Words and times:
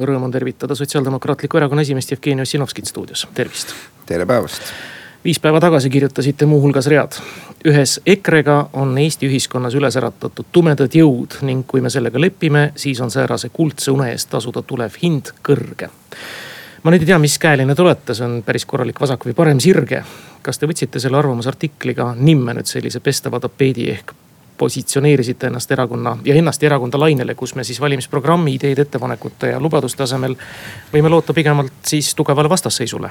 Rõõm 0.00 0.22
on 0.24 0.32
tervitada 0.32 0.74
Sotsiaaldemokraatliku 0.74 1.58
Erakonna 1.58 1.82
esimeest 1.82 2.10
Jevgeni 2.10 2.42
Ossinovskit 2.42 2.86
stuudios, 2.88 3.28
tervist. 3.34 3.74
tere 4.06 4.26
päevast. 4.26 4.62
viis 5.24 5.40
päeva 5.40 5.60
tagasi 5.60 5.90
kirjutasite 5.90 6.46
muuhulgas 6.46 6.86
read. 6.86 7.12
ühes 7.64 8.00
EKRE-ga 8.06 8.70
on 8.72 8.98
Eesti 8.98 9.28
ühiskonnas 9.28 9.74
üles 9.74 9.96
äratatud 9.96 10.46
tumedad 10.52 10.94
jõud 10.94 11.42
ning 11.42 11.66
kui 11.66 11.80
me 11.80 11.90
sellega 11.90 12.20
lepime, 12.20 12.72
siis 12.76 13.00
on 13.00 13.10
säärase 13.10 13.48
kuldse 13.48 13.90
une 13.90 14.08
eest 14.12 14.30
tasuda 14.30 14.62
tulev 14.62 14.96
hind 15.02 15.34
kõrge. 15.48 15.90
ma 16.82 16.90
nüüd 16.90 17.04
ei 17.04 17.06
tea, 17.06 17.18
mis 17.18 17.38
käeline 17.38 17.74
te 17.74 17.82
olete, 17.82 18.14
see 18.14 18.24
on 18.24 18.42
päris 18.42 18.64
korralik 18.64 19.00
vasak 19.00 19.26
või 19.26 19.34
parem 19.34 19.60
sirge. 19.60 20.02
kas 20.42 20.58
te 20.58 20.66
võtsite 20.66 21.00
selle 21.00 21.18
arvamusartikliga 21.18 22.14
nimme 22.16 22.54
nüüd 22.54 22.66
sellise 22.66 23.00
pestava 23.00 23.40
tapeedi 23.40 23.90
ehk 23.90 24.14
positsioneerisite 24.60 25.48
ennast 25.48 25.70
erakonna 25.72 26.16
ja 26.24 26.36
ennast 26.36 26.62
ja 26.62 26.68
erakonda 26.68 27.00
lainele, 27.00 27.34
kus 27.34 27.54
me 27.56 27.64
siis 27.64 27.80
valimisprogrammi 27.80 28.54
ideede, 28.58 28.84
ettepanekute 28.84 29.54
ja 29.54 29.60
lubaduste 29.60 30.04
asemel 30.04 30.36
võime 30.92 31.12
loota 31.12 31.36
pigemalt 31.36 31.92
siis 31.92 32.12
tugevale 32.18 32.52
vastasseisule? 32.52 33.10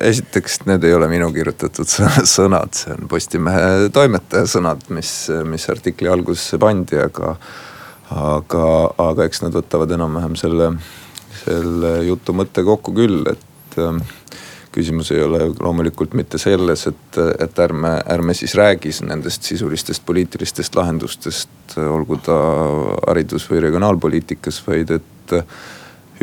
esiteks, 0.00 0.60
need 0.68 0.84
ei 0.86 0.94
ole 0.94 1.08
minu 1.10 1.30
kirjutatud 1.34 1.88
sõnad, 2.36 2.76
see 2.78 2.92
on 2.94 3.08
Postimehe 3.10 3.88
toimetaja 3.94 4.46
sõnad, 4.50 4.84
mis, 4.94 5.10
mis 5.50 5.64
artikli 5.72 6.10
algusesse 6.10 6.60
pandi, 6.62 7.00
aga, 7.02 7.34
aga, 8.14 8.68
aga 9.08 9.26
eks 9.26 9.42
nad 9.42 9.56
võtavad 9.56 9.96
enam-vähem 9.96 10.36
selle, 10.38 10.70
selle 11.42 11.96
jutu 12.06 12.36
mõtte 12.36 12.62
kokku 12.66 12.94
küll, 12.94 13.24
et 13.32 13.80
küsimus 14.74 15.12
ei 15.14 15.22
ole 15.22 15.46
loomulikult 15.60 16.16
mitte 16.18 16.38
selles, 16.42 16.86
et, 16.90 17.20
et 17.40 17.62
ärme, 17.62 17.94
ärme 18.10 18.34
siis 18.34 18.56
räägi 18.58 18.90
nendest 19.06 19.46
sisulistest 19.46 20.02
poliitilistest 20.06 20.74
lahendustest, 20.76 21.78
olgu 21.78 22.18
ta 22.24 22.36
haridus- 23.06 23.46
või 23.50 23.62
regionaalpoliitikas, 23.68 24.62
vaid 24.66 24.90
et 24.98 25.34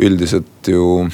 üldiselt 0.02 0.68
ju 0.68 1.06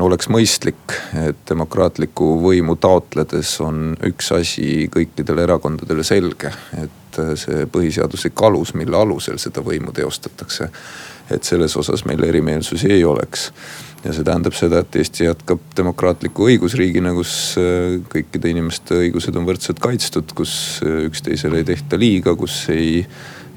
oleks 0.00 0.28
mõistlik, 0.32 0.96
et 1.28 1.42
demokraatlikku 1.48 2.34
võimu 2.42 2.76
taotledes 2.80 3.56
on 3.62 3.94
üks 4.06 4.32
asi 4.34 4.88
kõikidele 4.92 5.46
erakondadele 5.46 6.04
selge, 6.06 6.50
et 6.82 7.20
see 7.38 7.66
põhiseaduslik 7.70 8.42
alus, 8.46 8.74
mille 8.74 8.98
alusel 8.98 9.38
seda 9.38 9.62
võimu 9.64 9.94
teostatakse, 9.94 10.70
et 11.30 11.46
selles 11.46 11.76
osas 11.78 12.04
meil 12.08 12.24
erimeelsusi 12.26 12.90
ei 12.92 13.04
oleks 13.06 13.50
ja 14.04 14.12
see 14.12 14.26
tähendab 14.26 14.56
seda, 14.56 14.82
et 14.84 14.96
Eesti 15.00 15.28
jätkab 15.28 15.62
demokraatliku 15.76 16.48
õigusriigina, 16.50 17.14
kus 17.16 17.54
äh, 17.60 17.96
kõikide 18.12 18.52
inimeste 18.52 18.98
õigused 19.06 19.36
on 19.40 19.48
võrdselt 19.48 19.80
kaitstud, 19.82 20.34
kus 20.36 20.54
äh, 20.84 21.04
üksteisele 21.08 21.62
ei 21.62 21.68
tehta 21.72 22.00
liiga, 22.00 22.36
kus 22.36 22.64
ei 22.74 23.00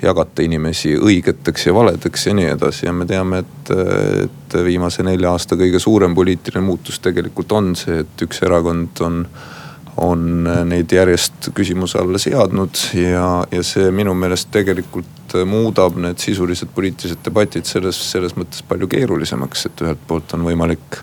jagata 0.02 0.46
inimesi 0.46 0.94
õigeteks 0.96 1.68
ja 1.68 1.74
valedeks 1.74 2.28
ja 2.28 2.34
nii 2.38 2.50
edasi. 2.54 2.86
Ja 2.86 2.94
me 2.94 3.08
teame, 3.10 3.42
et, 3.42 3.72
et 4.28 4.58
viimase 4.66 5.04
nelja 5.06 5.32
aasta 5.34 5.58
kõige 5.58 5.82
suurem 5.82 6.14
poliitiline 6.16 6.62
muutus 6.66 7.02
tegelikult 7.02 7.56
on 7.58 7.72
see, 7.76 8.04
et 8.06 8.28
üks 8.28 8.44
erakond 8.46 9.06
on 9.06 9.24
on 9.98 10.46
neid 10.70 10.92
järjest 10.94 11.50
küsimuse 11.58 11.98
alla 11.98 12.20
seadnud 12.22 12.78
ja, 12.94 13.24
ja 13.50 13.64
see 13.66 13.90
minu 13.90 14.14
meelest 14.14 14.52
tegelikult 14.54 15.17
muudab 15.46 15.98
need 16.02 16.22
sisulised 16.24 16.72
poliitilised 16.76 17.24
debatid 17.26 17.68
selles, 17.70 18.00
selles 18.12 18.38
mõttes 18.38 18.64
palju 18.68 18.90
keerulisemaks, 18.92 19.68
et 19.70 19.84
ühelt 19.86 20.06
poolt 20.08 20.34
on 20.38 20.46
võimalik 20.48 21.02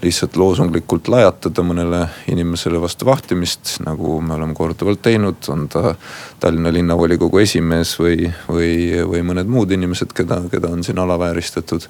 lihtsalt 0.00 0.36
loosunglikult 0.40 1.10
lajatada 1.12 1.62
mõnele 1.64 2.00
inimesele 2.32 2.80
vastu 2.80 3.04
vahtimist, 3.08 3.76
nagu 3.84 4.16
me 4.24 4.34
oleme 4.36 4.56
korduvalt 4.56 5.02
teinud, 5.04 5.44
on 5.52 5.66
ta 5.68 5.94
Tallinna 6.40 6.72
linnavolikogu 6.72 7.42
esimees 7.42 7.94
või, 8.00 8.30
või, 8.48 8.72
või 9.04 9.22
mõned 9.32 9.50
muud 9.50 9.72
inimesed, 9.76 10.14
keda, 10.16 10.40
keda 10.52 10.72
on 10.72 10.84
siin 10.86 11.00
alavääristatud 11.04 11.88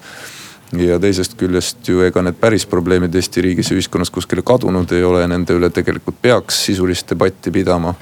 ja 0.79 0.99
teisest 0.99 1.35
küljest 1.39 1.87
ju 1.87 2.03
ega 2.05 2.23
need 2.23 2.37
päris 2.39 2.65
probleemid 2.69 3.15
Eesti 3.15 3.43
riigis 3.43 3.71
ja 3.71 3.77
ühiskonnas 3.77 4.11
kuskile 4.13 4.43
kadunud 4.45 4.91
ei 4.95 5.03
ole 5.03 5.25
nende 5.27 5.55
üle 5.57 5.69
tegelikult 5.73 6.21
peaks 6.21 6.65
sisulist 6.67 7.09
debatti 7.11 7.51
pidama. 7.51 7.93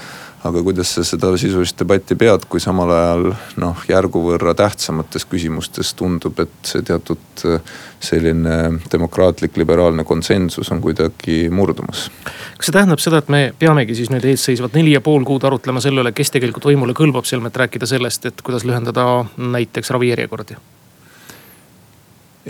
Aga 0.44 0.62
kuidas 0.64 0.94
sa 0.94 1.04
seda 1.04 1.30
sisulist 1.38 1.78
debatti 1.80 2.16
pead, 2.18 2.46
kui 2.48 2.62
samal 2.62 2.90
ajal 2.94 3.26
noh, 3.60 3.82
järgu 3.88 4.22
võrra 4.24 4.54
tähtsamates 4.56 5.26
küsimustes 5.28 5.92
tundub, 5.98 6.40
et 6.40 6.70
see 6.70 6.84
teatud 6.86 7.44
äh, 7.48 7.60
selline 8.00 8.56
demokraatlik 8.92 9.58
liberaalne 9.60 10.04
konsensus 10.08 10.72
on 10.72 10.80
kuidagi 10.80 11.42
murdumas. 11.52 12.08
kas 12.56 12.70
see 12.70 12.76
tähendab 12.76 13.04
seda, 13.04 13.20
et 13.20 13.28
me 13.32 13.42
peamegi 13.58 13.98
siis 13.98 14.10
nüüd 14.12 14.24
eesseisvad 14.32 14.76
neli 14.78 14.96
ja 14.96 15.04
pool 15.04 15.28
kuud 15.28 15.44
arutlema 15.44 15.84
selle 15.84 16.04
üle, 16.04 16.14
kes 16.16 16.32
tegelikult 16.32 16.70
võimule 16.72 16.96
kõlbab, 16.96 17.28
selmet 17.28 17.56
rääkida 17.60 17.88
sellest, 17.90 18.30
et 18.30 18.44
kuidas 18.46 18.64
lühendada 18.68 19.06
näiteks 19.36 19.92
ravijärjekordi? 19.92 20.56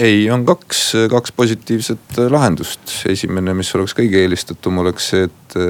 ei, 0.01 0.31
on 0.31 0.47
kaks, 0.47 0.93
kaks 1.11 1.33
positiivset 1.35 2.23
lahendust. 2.31 3.01
esimene, 3.11 3.55
mis 3.59 3.75
oleks 3.75 3.99
kõige 3.99 4.23
eelistatum, 4.23 4.79
oleks 4.85 5.11
see, 5.11 5.27
et, 5.27 5.63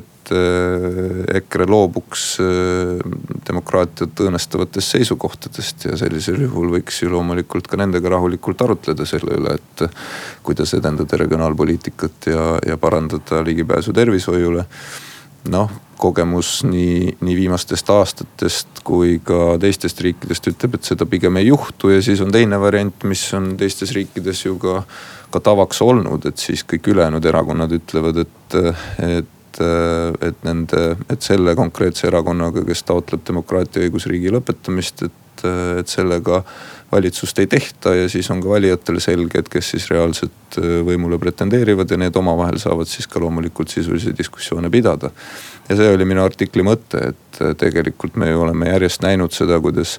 et 0.00 0.12
äh, 0.34 1.36
EKRE 1.38 1.66
loobuks 1.70 2.26
äh, 2.42 3.00
demokraatiat 3.48 4.22
õõnestavatest 4.26 4.96
seisukohtadest 4.96 5.88
ja 5.88 5.96
sellisel 6.00 6.40
juhul 6.46 6.70
võiks 6.76 7.02
ju 7.02 7.10
loomulikult 7.12 7.70
ka 7.70 7.80
nendega 7.80 8.12
rahulikult 8.16 8.66
arutleda 8.66 9.06
selle 9.08 9.38
üle, 9.38 9.56
et 9.58 9.86
kuidas 10.46 10.74
edendada 10.76 11.18
regionaalpoliitikat 11.22 12.30
ja, 12.32 12.46
ja 12.66 12.78
parandada 12.80 13.42
ligipääsu 13.46 13.94
tervishoiule. 13.96 14.66
Noh, 15.46 15.70
kogemus 15.96 16.64
nii, 16.66 17.16
nii 17.20 17.36
viimastest 17.36 17.90
aastatest 17.90 18.80
kui 18.86 19.18
ka 19.24 19.56
teistest 19.62 20.00
riikidest 20.04 20.50
ütleb, 20.50 20.76
et 20.76 20.88
seda 20.88 21.06
pigem 21.08 21.38
ei 21.40 21.48
juhtu 21.48 21.92
ja 21.94 22.02
siis 22.04 22.20
on 22.24 22.34
teine 22.34 22.58
variant, 22.60 23.06
mis 23.08 23.22
on 23.36 23.54
teistes 23.60 23.94
riikides 23.96 24.44
ju 24.44 24.56
ka, 24.62 24.80
ka 25.32 25.42
tavaks 25.50 25.80
olnud, 25.86 26.28
et 26.28 26.42
siis 26.42 26.64
kõik 26.68 26.90
ülejäänud 26.92 27.24
erakonnad 27.30 27.72
ütlevad, 27.78 28.24
et, 28.26 28.58
et 29.06 29.32
et 29.60 30.42
nende, 30.46 30.82
et 31.12 31.22
selle 31.22 31.54
konkreetse 31.58 32.06
erakonnaga, 32.10 32.64
kes 32.66 32.82
taotleb 32.88 33.24
demokraatia 33.28 33.86
õigusriigi 33.86 34.32
lõpetamist, 34.34 35.06
et, 35.08 35.46
et 35.80 35.88
sellega 35.90 36.42
valitsust 36.92 37.38
ei 37.42 37.48
tehta 37.50 37.94
ja 37.96 38.08
siis 38.08 38.28
on 38.30 38.40
ka 38.42 38.52
valijatele 38.52 39.00
selge, 39.02 39.40
et 39.40 39.48
kes 39.50 39.72
siis 39.74 39.88
reaalselt 39.90 40.58
võimule 40.86 41.18
pretendeerivad 41.18 41.90
ja 41.90 41.98
need 42.00 42.16
omavahel 42.16 42.60
saavad 42.62 42.88
siis 42.90 43.08
ka 43.10 43.20
loomulikult 43.22 43.72
sisulisi 43.72 44.14
diskussioone 44.16 44.70
pidada. 44.70 45.10
Ja 45.68 45.76
see 45.76 45.88
oli 45.90 46.06
minu 46.06 46.22
artikli 46.22 46.62
mõte, 46.66 47.00
et 47.10 47.40
äh, 47.42 47.54
tegelikult 47.58 48.16
me 48.20 48.30
ju 48.30 48.44
oleme 48.44 48.70
järjest 48.70 49.02
näinud 49.02 49.34
seda, 49.34 49.58
kuidas 49.60 49.96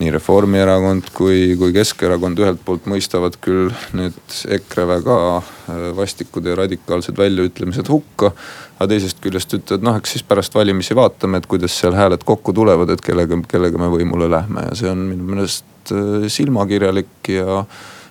nii 0.00 0.10
Reformierakond 0.14 1.10
kui, 1.16 1.54
kui 1.60 1.74
Keskerakond 1.76 2.40
ühelt 2.40 2.62
poolt 2.64 2.86
mõistavad 2.88 3.36
küll 3.44 3.68
need 3.96 4.16
EKRE 4.56 4.86
väga 4.88 5.16
äh, 5.36 5.84
vastikud 5.96 6.48
ja 6.48 6.56
radikaalsed 6.62 7.20
väljaütlemised 7.20 7.90
hukka. 7.92 8.32
aga 8.78 8.88
teisest 8.94 9.20
küljest 9.20 9.52
ütlevad, 9.58 9.84
noh, 9.84 9.98
eks 10.00 10.16
siis 10.16 10.24
pärast 10.24 10.54
valimisi 10.56 10.96
vaatame, 10.96 11.40
et 11.40 11.48
kuidas 11.50 11.76
seal 11.76 11.96
hääled 11.98 12.24
kokku 12.24 12.54
tulevad, 12.56 12.94
et 12.94 13.04
kellega, 13.04 13.36
kellega 13.48 13.80
me 13.80 13.90
võimule 13.92 14.30
lähme 14.32 14.64
ja 14.70 14.76
see 14.78 14.88
on 14.88 15.04
minu 15.10 15.34
meelest 15.34 15.92
äh, 15.92 16.28
silmakirjalik 16.32 17.34
ja 17.36 17.64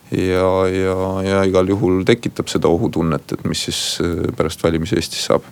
ja, 0.09 0.49
ja, 0.73 0.93
ja 1.21 1.41
igal 1.45 1.69
juhul 1.69 2.01
tekitab 2.05 2.49
seda 2.49 2.69
ohutunnet, 2.69 3.33
et 3.33 3.43
mis 3.45 3.67
siis 3.67 3.81
pärast 4.37 4.63
valimisi 4.65 4.97
Eestis 4.97 5.27
saab 5.29 5.45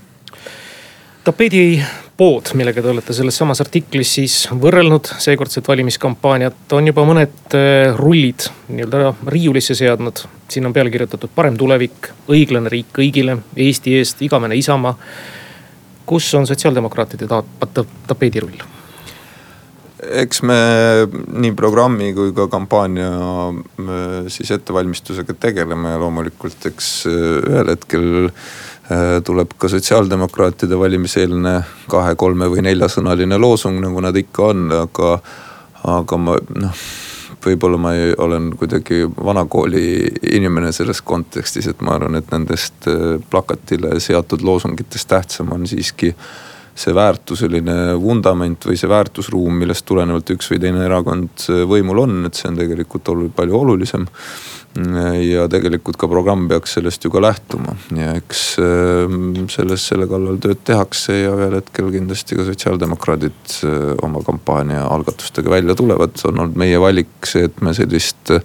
tapeedipood, 1.27 2.53
millega 2.55 2.81
te 2.81 2.91
olete 2.91 3.15
selles 3.15 3.35
samas 3.39 3.59
artiklis 3.63 4.13
siis 4.17 4.35
võrrelnud 4.63 5.09
seekordset 5.19 5.67
valimiskampaaniat, 5.67 6.61
on 6.77 6.87
juba 6.87 7.03
mõned 7.07 7.57
äh, 7.57 7.89
rullid 7.97 8.47
nii-öelda 8.69 9.11
riiulisse 9.33 9.75
seadnud. 9.75 10.23
siin 10.47 10.65
on 10.65 10.73
peale 10.73 10.93
kirjutatud 10.93 11.33
parem 11.35 11.57
tulevik, 11.59 12.13
õiglane 12.31 12.71
riik 12.71 12.93
kõigile, 12.95 13.37
Eesti 13.55 13.97
eest, 13.99 14.23
igavene 14.23 14.55
Isamaa. 14.55 14.95
kus 16.05 16.33
on 16.33 16.47
sotsiaaldemokraatide 16.47 17.27
ta 17.27 17.43
tapeedirull? 18.07 18.63
eks 19.97 20.41
me 20.45 20.57
nii 21.41 21.51
programmi 21.57 22.13
kui 22.13 22.31
ka 22.35 22.47
kampaania 22.47 23.09
äh, 23.49 24.29
siis 24.31 24.51
ettevalmistusega 24.51 25.33
tegeleme 25.33 25.95
ja 25.95 25.99
loomulikult, 25.99 26.65
eks 26.69 26.91
äh, 27.09 27.21
ühel 27.51 27.73
hetkel 27.73 28.07
tuleb 29.27 29.57
ka 29.59 29.67
sotsiaaldemokraatide 29.67 30.77
valimiseelne 30.79 31.53
kahe, 31.91 32.15
kolme 32.15 32.47
või 32.47 32.63
neljasõnaline 32.63 33.39
loosung, 33.39 33.81
nagu 33.83 33.99
nad 34.03 34.15
ikka 34.15 34.45
on, 34.53 34.63
aga, 34.85 35.17
aga 35.97 36.19
ma 36.21 36.37
noh 36.55 36.87
võib-olla 37.47 37.77
ma 37.79 37.93
ei, 37.95 38.11
olen 38.17 38.49
kuidagi 38.57 39.05
vanakooli 39.23 39.83
inimene 40.33 40.71
selles 40.75 41.01
kontekstis, 41.05 41.67
et 41.69 41.81
ma 41.85 41.95
arvan, 41.97 42.17
et 42.19 42.31
nendest 42.33 42.87
plakatile 43.29 43.99
seatud 44.03 44.43
loosungitest 44.43 45.07
tähtsam 45.07 45.51
on 45.55 45.67
siiski 45.69 46.13
see 46.77 46.93
väärtuseline 46.93 47.95
vundament 48.01 48.67
või 48.69 48.77
see 48.77 48.89
väärtusruum, 48.91 49.63
millest 49.63 49.85
tulenevalt 49.89 50.29
üks 50.35 50.51
või 50.51 50.61
teine 50.61 50.85
erakond 50.85 51.47
võimul 51.69 52.03
on, 52.03 52.19
et 52.27 52.37
see 52.37 52.51
on 52.51 52.59
tegelikult 52.59 53.09
oluliselt 53.13 53.37
palju 53.37 53.57
olulisem 53.57 54.05
ja 55.23 55.47
tegelikult 55.49 55.97
ka 55.97 56.09
programm 56.11 56.45
peaks 56.49 56.75
sellest 56.77 57.05
ju 57.05 57.09
ka 57.13 57.21
lähtuma 57.23 57.73
ja 57.97 58.11
eks 58.19 58.41
ähm, 58.61 59.47
selles, 59.49 59.85
selle 59.89 60.05
kallal 60.09 60.37
tööd 60.43 60.61
tehakse 60.67 61.15
ja 61.23 61.31
ühel 61.33 61.57
hetkel 61.57 61.89
kindlasti 61.93 62.37
ka 62.37 62.45
sotsiaaldemokraadid 62.45 63.55
äh, 63.65 63.87
oma 64.05 64.21
kampaania 64.25 64.83
algatustega 64.85 65.55
välja 65.55 65.75
tulevad. 65.75 66.19
on 66.29 66.43
olnud 66.43 66.59
meie 66.59 66.77
valik 66.81 67.25
see, 67.25 67.47
et 67.49 67.61
me 67.65 67.73
sellist 67.73 68.35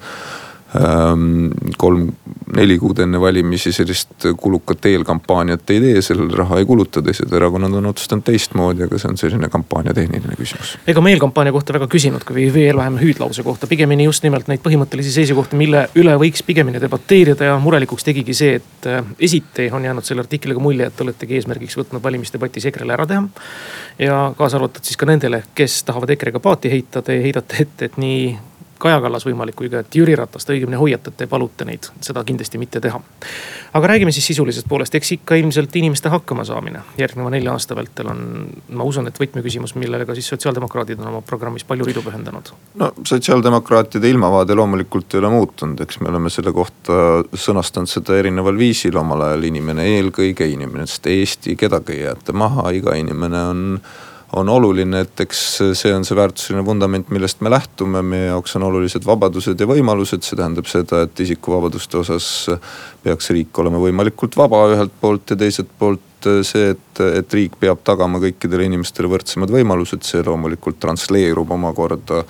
ähm, 0.77 1.51
kolm 1.79 2.11
neli 2.57 2.77
kuud 2.79 2.99
enne 3.03 3.21
valimisi 3.21 3.73
sellist 3.73 4.27
kulukat 4.41 4.87
eelkampaaniat 4.91 5.71
ei 5.73 5.81
tee, 5.81 6.03
sellele 6.05 6.37
raha 6.37 6.59
ei 6.61 6.67
kuluta, 6.69 7.03
teised 7.03 7.33
erakonnad 7.33 7.73
on 7.79 7.89
otsustanud 7.89 8.25
teistmoodi, 8.27 8.85
aga 8.87 9.01
see 9.01 9.09
on 9.09 9.19
selline 9.21 9.49
kampaania 9.53 9.95
tehniline 9.97 10.37
küsimus. 10.39 10.75
ega 10.87 11.05
me 11.05 11.15
eelkampaania 11.15 11.55
kohta 11.55 11.77
väga 11.77 11.89
küsinud 11.93 12.27
või 12.29 12.49
veel 12.55 12.77
vähem 12.77 12.99
hüüdlause 13.01 13.45
kohta, 13.47 13.69
pigemini 13.71 14.05
just 14.05 14.27
nimelt 14.27 14.51
neid 14.53 14.61
põhimõttelisi 14.65 15.15
seisukohti, 15.17 15.57
mille 15.57 15.87
üle 15.99 16.17
võiks 16.21 16.45
pigemini 16.47 16.81
debateerida 16.83 17.53
ja 17.53 17.59
murelikuks 17.63 18.05
tegigi 18.09 18.37
see, 18.37 18.61
et 18.61 18.91
äh, 18.91 19.03
esiti 19.19 19.71
on 19.73 19.89
jäänud 19.89 20.09
selle 20.09 20.27
artikliga 20.27 20.61
mulje, 20.61 20.91
et 20.91 20.97
te 20.97 21.07
oletegi 21.07 21.41
eesmärgiks 21.41 21.79
võtnud 21.81 22.05
valimisdebatis 22.05 22.69
EKRE-le 22.69 22.99
ära 22.99 23.09
teha. 23.09 23.25
ja 23.99 24.23
kaasa 24.37 24.61
arvatud 24.61 24.85
siis 24.85 25.01
ka 25.01 25.09
nendele, 25.09 25.45
kes 25.55 25.83
tahavad 25.89 26.13
EKRE-ga 26.17 26.41
paati 26.41 26.73
heita, 26.73 27.03
te 27.03 27.17
heidate 27.25 27.63
ette, 27.65 27.89
et 27.89 28.01
nii 28.01 28.52
Kaja 28.83 28.99
Kallas 29.01 29.27
võimalik 29.27 29.55
kui 29.59 29.71
ka, 29.71 29.83
et 29.85 29.95
Jüri 29.95 30.17
Ratast 30.19 30.51
õigemini 30.51 30.79
hoiatate, 30.81 31.29
palute 31.31 31.67
neid 31.69 31.87
seda 32.03 32.25
kindlasti 32.27 32.59
mitte 32.59 32.81
teha. 32.83 32.99
aga 33.73 33.89
räägime 33.89 34.13
siis 34.13 34.27
sisulisest 34.27 34.67
poolest, 34.69 34.95
eks 34.95 35.13
ikka 35.17 35.39
ilmselt 35.39 35.77
inimeste 35.77 36.11
hakkamasaamine 36.13 36.83
järgneva 36.99 37.31
nelja 37.31 37.55
aasta 37.55 37.77
vältel 37.79 38.11
on, 38.13 38.21
ma 38.69 38.85
usun, 38.85 39.07
et 39.09 39.21
võtmeküsimus, 39.21 39.77
millele 39.79 40.07
ka 40.07 40.17
siis 40.19 40.29
sotsiaaldemokraadid 40.35 41.01
on 41.01 41.13
oma 41.13 41.23
programmis 41.23 41.65
palju 41.65 41.87
ridu 41.89 42.03
pühendanud. 42.03 42.53
no 42.83 42.93
sotsiaaldemokraatide 43.07 44.11
ilmavaade 44.11 44.55
loomulikult 44.59 45.15
ei 45.15 45.23
ole 45.23 45.31
muutunud, 45.31 45.81
eks 45.81 46.01
me 46.01 46.11
oleme 46.11 46.31
selle 46.31 46.53
kohta 46.53 47.01
sõnastanud 47.35 47.91
seda 47.91 48.19
erineval 48.19 48.59
viisil 48.59 48.99
omal 48.99 49.29
ajal, 49.29 49.51
inimene 49.53 49.87
eelkõige, 49.97 50.49
inimesest 50.57 51.07
Eesti, 51.13 51.57
kedagi 51.57 52.01
ei 52.01 52.07
jäeta 52.09 52.35
maha, 52.35 52.71
iga 52.75 52.99
inimene 52.99 53.43
on 53.53 53.69
on 54.33 54.49
oluline, 54.49 55.03
et 55.05 55.21
eks 55.25 55.41
see 55.77 55.93
on 55.93 56.07
see 56.09 56.17
väärtuseline 56.17 56.65
vundament, 56.65 57.11
millest 57.13 57.43
me 57.45 57.51
lähtume, 57.53 58.01
meie 58.07 58.31
jaoks 58.31 58.57
on 58.57 58.65
olulised 58.69 59.05
vabadused 59.07 59.61
ja 59.61 59.69
võimalused, 59.69 60.25
see 60.25 60.39
tähendab 60.39 60.71
seda, 60.71 61.03
et 61.07 61.21
isikuvabaduste 61.27 62.01
osas 62.01 62.31
peaks 63.05 63.29
riik 63.35 63.61
olema 63.61 63.83
võimalikult 63.83 64.39
vaba 64.41 64.65
ühelt 64.73 64.97
poolt 65.03 65.35
ja 65.35 65.39
teiselt 65.45 65.71
poolt 65.79 66.31
see, 66.47 66.73
et, 66.73 67.05
et 67.21 67.37
riik 67.37 67.59
peab 67.61 67.83
tagama 67.85 68.23
kõikidele 68.23 68.71
inimestele 68.71 69.11
võrdsemad 69.13 69.53
võimalused, 69.53 70.05
see 70.07 70.25
loomulikult 70.25 70.81
transleerub 70.81 71.53
omakorda 71.53 72.23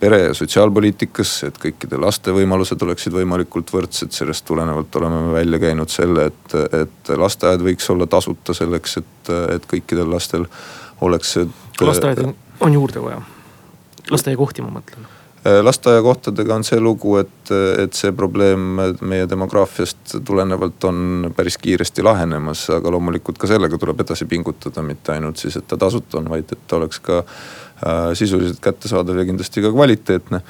pere- 0.00 0.22
ja 0.30 0.34
sotsiaalpoliitikasse, 0.34 1.50
et 1.50 1.58
kõikide 1.60 2.00
laste 2.00 2.32
võimalused 2.32 2.82
oleksid 2.86 3.12
võimalikult 3.12 3.72
võrdsed, 3.74 4.14
sellest 4.16 4.46
tulenevalt 4.48 4.96
oleme 4.96 5.24
me 5.26 5.34
välja 5.36 5.60
käinud 5.60 5.92
selle, 5.92 6.30
et, 6.30 6.54
et 6.84 7.16
lasteaed 7.20 7.60
võiks 7.64 7.90
olla 7.92 8.08
tasuta 8.08 8.56
selleks, 8.56 8.96
et, 9.02 9.34
et 9.56 9.68
kõikidel 9.68 10.08
lastel 10.08 10.48
oleks 11.00 11.32
see. 11.32 11.46
lasteaeda 11.80 12.32
on 12.60 12.72
juurde 12.72 13.02
vaja, 13.02 13.22
lasteaiakohti 14.10 14.62
ma 14.62 14.80
mõtlen 14.80 15.08
lasteaiakohtadega 15.44 16.54
on 16.54 16.64
see 16.68 16.80
lugu, 16.80 17.14
et, 17.16 17.52
et 17.80 17.96
see 17.96 18.12
probleem 18.12 18.80
meie 19.00 19.28
demograafiast 19.28 20.18
tulenevalt 20.26 20.84
on 20.84 21.30
päris 21.36 21.56
kiiresti 21.62 22.04
lahenemas, 22.04 22.66
aga 22.76 22.92
loomulikult 22.92 23.40
ka 23.40 23.48
sellega 23.48 23.80
tuleb 23.80 24.04
edasi 24.04 24.28
pingutada, 24.28 24.84
mitte 24.84 25.14
ainult 25.14 25.40
siis, 25.40 25.56
et 25.56 25.68
ta 25.68 25.80
tasuta 25.80 26.20
on, 26.20 26.28
vaid 26.28 26.52
et 26.52 26.66
ta 26.68 26.76
oleks 26.76 27.00
ka 27.06 27.22
äh, 27.22 28.10
sisuliselt 28.20 28.60
kättesaadav 28.60 29.22
ja 29.22 29.24
kindlasti 29.30 29.64
ka 29.64 29.72
kvaliteetne 29.72 30.42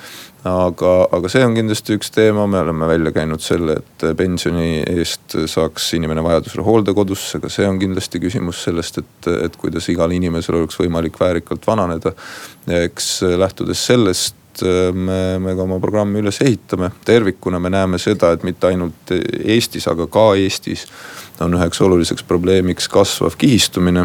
aga, 0.48 0.92
aga 1.12 1.30
see 1.30 1.42
on 1.44 1.54
kindlasti 1.56 1.96
üks 1.98 2.12
teema, 2.14 2.46
me 2.50 2.60
oleme 2.64 2.88
välja 2.88 3.12
käinud 3.14 3.42
selle, 3.44 3.76
et 3.80 4.04
pensioni 4.16 4.80
eest 4.88 5.36
saaks 5.50 5.90
inimene 5.98 6.24
vajadusel 6.24 6.64
hooldekodusse, 6.64 7.40
ka 7.42 7.50
see 7.52 7.68
on 7.68 7.80
kindlasti 7.82 8.22
küsimus 8.22 8.64
sellest, 8.64 9.02
et, 9.02 9.30
et 9.46 9.56
kuidas 9.60 9.88
igal 9.92 10.12
inimesel 10.16 10.62
oleks 10.62 10.80
võimalik 10.80 11.20
väärikalt 11.20 11.66
vananeda. 11.68 12.14
eks 12.80 13.20
lähtudes 13.40 13.86
sellest 13.86 14.39
me, 14.92 15.38
me 15.38 15.54
ka 15.54 15.62
oma 15.64 15.78
programmi 15.82 16.20
üles 16.22 16.40
ehitame, 16.42 16.90
tervikuna 17.06 17.60
me 17.62 17.70
näeme 17.70 18.00
seda, 18.02 18.32
et 18.34 18.42
mitte 18.46 18.70
ainult 18.70 19.14
Eestis, 19.14 19.86
aga 19.90 20.08
ka 20.10 20.32
Eestis 20.40 20.86
on 21.40 21.54
üheks 21.56 21.80
oluliseks 21.80 22.24
probleemiks 22.28 22.88
kasvav 22.92 23.36
kihistumine, 23.40 24.04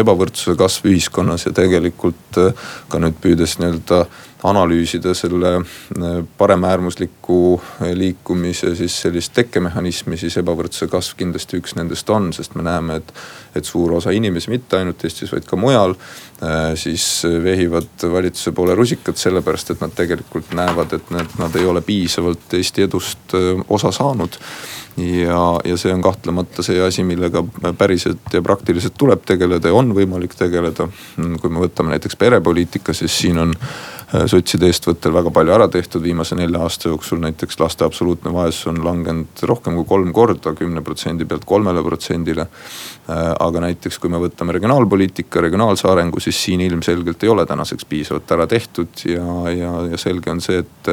ebavõrdsuse 0.00 0.56
kasv 0.58 0.88
ühiskonnas 0.90 1.46
ja 1.46 1.52
tegelikult 1.54 2.40
ka 2.90 3.02
nüüd 3.02 3.20
püüdes 3.22 3.58
nii-öelda 3.60 4.00
analüüsida 4.42 5.14
selle 5.14 5.54
äh, 5.56 6.24
paremäärmusliku 6.38 7.60
äh, 7.60 7.92
liikumise 7.94 8.74
siis 8.76 9.00
sellist 9.04 9.34
tekkemehhanismi, 9.36 10.16
siis 10.18 10.36
ebavõrdsuse 10.42 10.88
kasv 10.90 11.16
kindlasti 11.20 11.60
üks 11.62 11.76
nendest 11.78 12.10
on, 12.10 12.32
sest 12.34 12.56
me 12.58 12.66
näeme, 12.66 12.98
et, 13.02 13.14
et 13.58 13.68
suur 13.68 13.94
osa 13.98 14.14
inimesi, 14.14 14.50
mitte 14.50 14.80
ainult 14.80 15.04
Eestis, 15.06 15.32
vaid 15.32 15.46
ka 15.48 15.58
mujal, 15.60 15.94
äh, 16.42 16.72
siis 16.78 17.06
vehivad 17.44 18.06
valitsuse 18.12 18.54
poole 18.56 18.74
rusikat 18.78 19.20
sellepärast, 19.20 19.74
et 19.74 19.84
nad 19.84 19.94
tegelikult 19.96 20.54
näevad, 20.58 20.98
et 20.98 21.14
need, 21.14 21.38
nad 21.38 21.58
ei 21.58 21.66
ole 21.68 21.84
piisavalt 21.86 22.58
Eesti 22.58 22.88
edust 22.88 23.36
osa 23.68 23.92
saanud 23.94 24.38
ja, 24.96 25.60
ja 25.64 25.76
see 25.80 25.94
on 25.94 26.02
kahtlemata 26.02 26.62
see 26.62 26.80
asi, 26.84 27.04
millega 27.06 27.44
päriselt 27.78 28.34
ja 28.34 28.42
praktiliselt 28.42 28.98
tuleb 28.98 29.24
tegeleda 29.26 29.70
ja 29.70 29.74
on 29.74 29.94
võimalik 29.96 30.34
tegeleda. 30.36 30.88
kui 31.40 31.50
me 31.50 31.62
võtame 31.62 31.94
näiteks 31.94 32.16
perepoliitika, 32.16 32.92
siis 32.92 33.18
siin 33.18 33.38
on 33.38 33.54
sotside 34.28 34.68
eestvõttel 34.68 35.14
väga 35.14 35.30
palju 35.32 35.54
ära 35.54 35.66
tehtud 35.72 36.02
viimase 36.04 36.36
nelja 36.36 36.60
aasta 36.66 36.90
jooksul, 36.90 37.20
näiteks 37.22 37.56
laste 37.60 37.86
absoluutne 37.86 38.32
vaesus 38.34 38.68
on 38.68 38.82
langenud 38.84 39.42
rohkem 39.48 39.78
kui 39.78 39.86
kolm 39.88 40.12
korda, 40.12 40.52
kümne 40.58 40.82
protsendi 40.84 41.24
pealt 41.28 41.46
kolmele 41.48 41.82
protsendile. 41.84 42.46
Äh, 43.08 43.22
aga 43.32 43.64
näiteks, 43.64 43.98
kui 44.02 44.12
me 44.12 44.20
võtame 44.22 44.54
regionaalpoliitika, 44.56 45.40
regionaalse 45.44 45.88
arengu, 45.90 46.20
siis 46.20 46.38
siin 46.44 46.60
ilmselgelt 46.64 47.24
ei 47.24 47.32
ole 47.32 47.46
tänaseks 47.48 47.88
piisavalt 47.88 48.36
ära 48.36 48.46
tehtud 48.50 49.04
ja, 49.08 49.26
ja, 49.50 49.72
ja 49.94 50.00
selge 50.00 50.30
on 50.30 50.42
see, 50.44 50.60
et, 50.62 50.92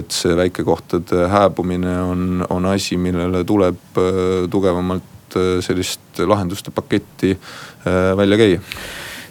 et 0.00 0.14
see 0.14 0.36
väikekohtade 0.36 1.28
hääbumine 1.30 1.94
on, 2.04 2.46
on 2.50 2.72
asi, 2.74 2.98
millele 3.00 3.44
tuleb 3.48 4.02
äh, 4.02 4.48
tugevamalt 4.50 5.14
sellist 5.60 6.22
lahenduste 6.24 6.72
paketti 6.72 7.34
välja 8.16 8.38
käia 8.40 8.62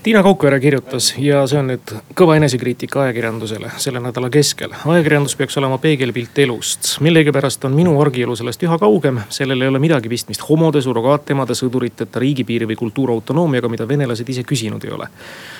Tiina 0.07 0.21
Kaukvere 0.23 0.55
kirjutas 0.63 1.09
ja 1.19 1.41
see 1.51 1.57
on 1.59 1.67
nüüd 1.67 1.91
kõva 2.15 2.37
enesekriitika 2.39 3.01
ajakirjandusele 3.03 3.73
selle 3.83 3.99
nädala 3.99 4.29
keskel. 4.31 4.71
ajakirjandus 4.71 5.33
peaks 5.35 5.57
olema 5.59 5.75
peegelpilt 5.83 6.39
elust. 6.39 6.93
millegipärast 7.03 7.67
on 7.67 7.75
minu 7.75 7.97
argielu 7.99 8.35
sellest 8.39 8.63
üha 8.63 8.77
kaugem. 8.79 9.19
sellel 9.27 9.61
ei 9.61 9.67
ole 9.67 9.81
midagi 9.83 10.07
pistmist 10.07 10.45
homode, 10.47 10.79
surrogaatemade, 10.81 11.59
sõduriteta 11.59 12.23
riigipiiri 12.23 12.69
või 12.69 12.79
kultuurautonoomiaga, 12.79 13.67
mida 13.67 13.87
venelased 13.87 14.29
ise 14.29 14.47
küsinud 14.47 14.87
ei 14.87 14.95
ole. 14.95 15.09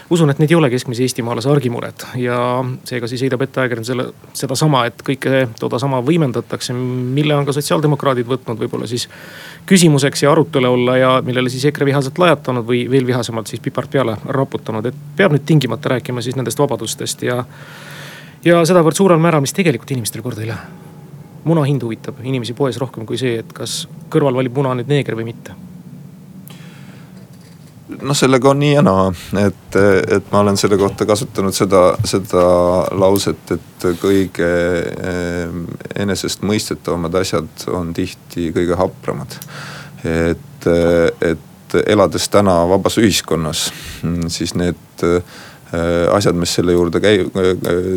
Usun, 0.10 0.30
et 0.30 0.40
need 0.40 0.52
ei 0.52 0.56
ole 0.56 0.70
keskmise 0.72 1.04
eestimaalase 1.04 1.50
argimured 1.52 2.06
ja 2.22 2.38
seega 2.88 3.10
siis 3.12 3.22
heidab 3.26 3.44
ette 3.44 3.62
ajakirjandusele 3.62 4.06
sedasama, 4.38 4.86
et 4.88 5.04
kõike 5.10 5.44
todasama 5.60 6.00
võimendatakse, 6.06 6.76
mille 7.18 7.36
on 7.36 7.48
ka 7.48 7.56
sotsiaaldemokraadid 7.58 8.30
võtnud 8.30 8.62
võib-olla 8.62 8.88
siis 8.88 9.08
küsimuseks 9.68 10.24
ja 10.24 10.32
arutelu 10.32 10.72
olla 10.72 10.98
ja 10.98 11.12
millele 11.26 11.52
siis 11.52 11.68
EKRE 11.72 11.90
vihaselt 11.92 12.20
lajatanud 12.24 12.68
või 12.68 12.86
veel 12.92 13.08
vihasemalt 13.08 13.52
siis 13.52 13.64
pipart 13.64 13.92
peale 13.92 14.18
raputanud, 14.40 14.88
et 14.88 15.06
peab 15.20 15.36
nüüd 15.36 15.46
tingimata 15.48 15.98
rääkima 15.98 16.24
siis 16.24 16.40
nendest 16.40 16.60
vabadustest 16.60 17.28
ja. 17.28 17.44
ja 18.48 18.64
sedavõrd 18.66 18.96
suurel 18.96 19.20
määral, 19.20 19.44
mis 19.44 19.56
tegelikult 19.56 19.92
inimestele 19.92 20.24
korda 20.24 20.46
ei 20.46 20.54
lähe. 20.54 20.76
muna 21.44 21.64
hind 21.64 21.84
huvitab 21.84 22.24
inimesi 22.24 22.54
poes 22.54 22.78
rohkem 22.78 23.06
kui 23.06 23.18
see, 23.20 23.40
et 23.40 23.54
kas 23.54 23.88
kõrval 24.12 24.40
valib 24.40 24.56
muna 24.56 24.76
nüüd 24.76 24.88
neeger 24.88 25.16
või 25.16 25.34
mitte 25.34 25.67
noh, 27.88 28.16
sellega 28.18 28.52
on 28.52 28.60
nii 28.62 28.74
ja 28.74 28.84
naa, 28.86 29.08
et, 29.42 29.78
et 30.18 30.32
ma 30.32 30.42
olen 30.44 30.60
selle 30.60 30.78
kohta 30.80 31.08
kasutanud 31.08 31.56
seda, 31.56 31.82
seda 32.08 32.46
lauset, 33.00 33.56
et 33.56 33.88
kõige 34.02 34.48
eh, 34.48 35.60
enesestmõistetavamad 36.04 37.20
asjad 37.22 37.68
on 37.74 37.94
tihti 37.98 38.52
kõige 38.56 38.80
hapramad. 38.80 39.40
et, 40.08 40.68
et 41.26 41.78
elades 41.88 42.30
täna 42.30 42.62
vabas 42.70 42.98
ühiskonnas, 43.02 43.70
siis 44.32 44.54
need 44.56 45.02
Äh, 45.74 46.16
asjad, 46.16 46.36
mis 46.40 46.54
selle 46.56 46.72
juurde 46.72 47.02
käi-, 47.04 47.26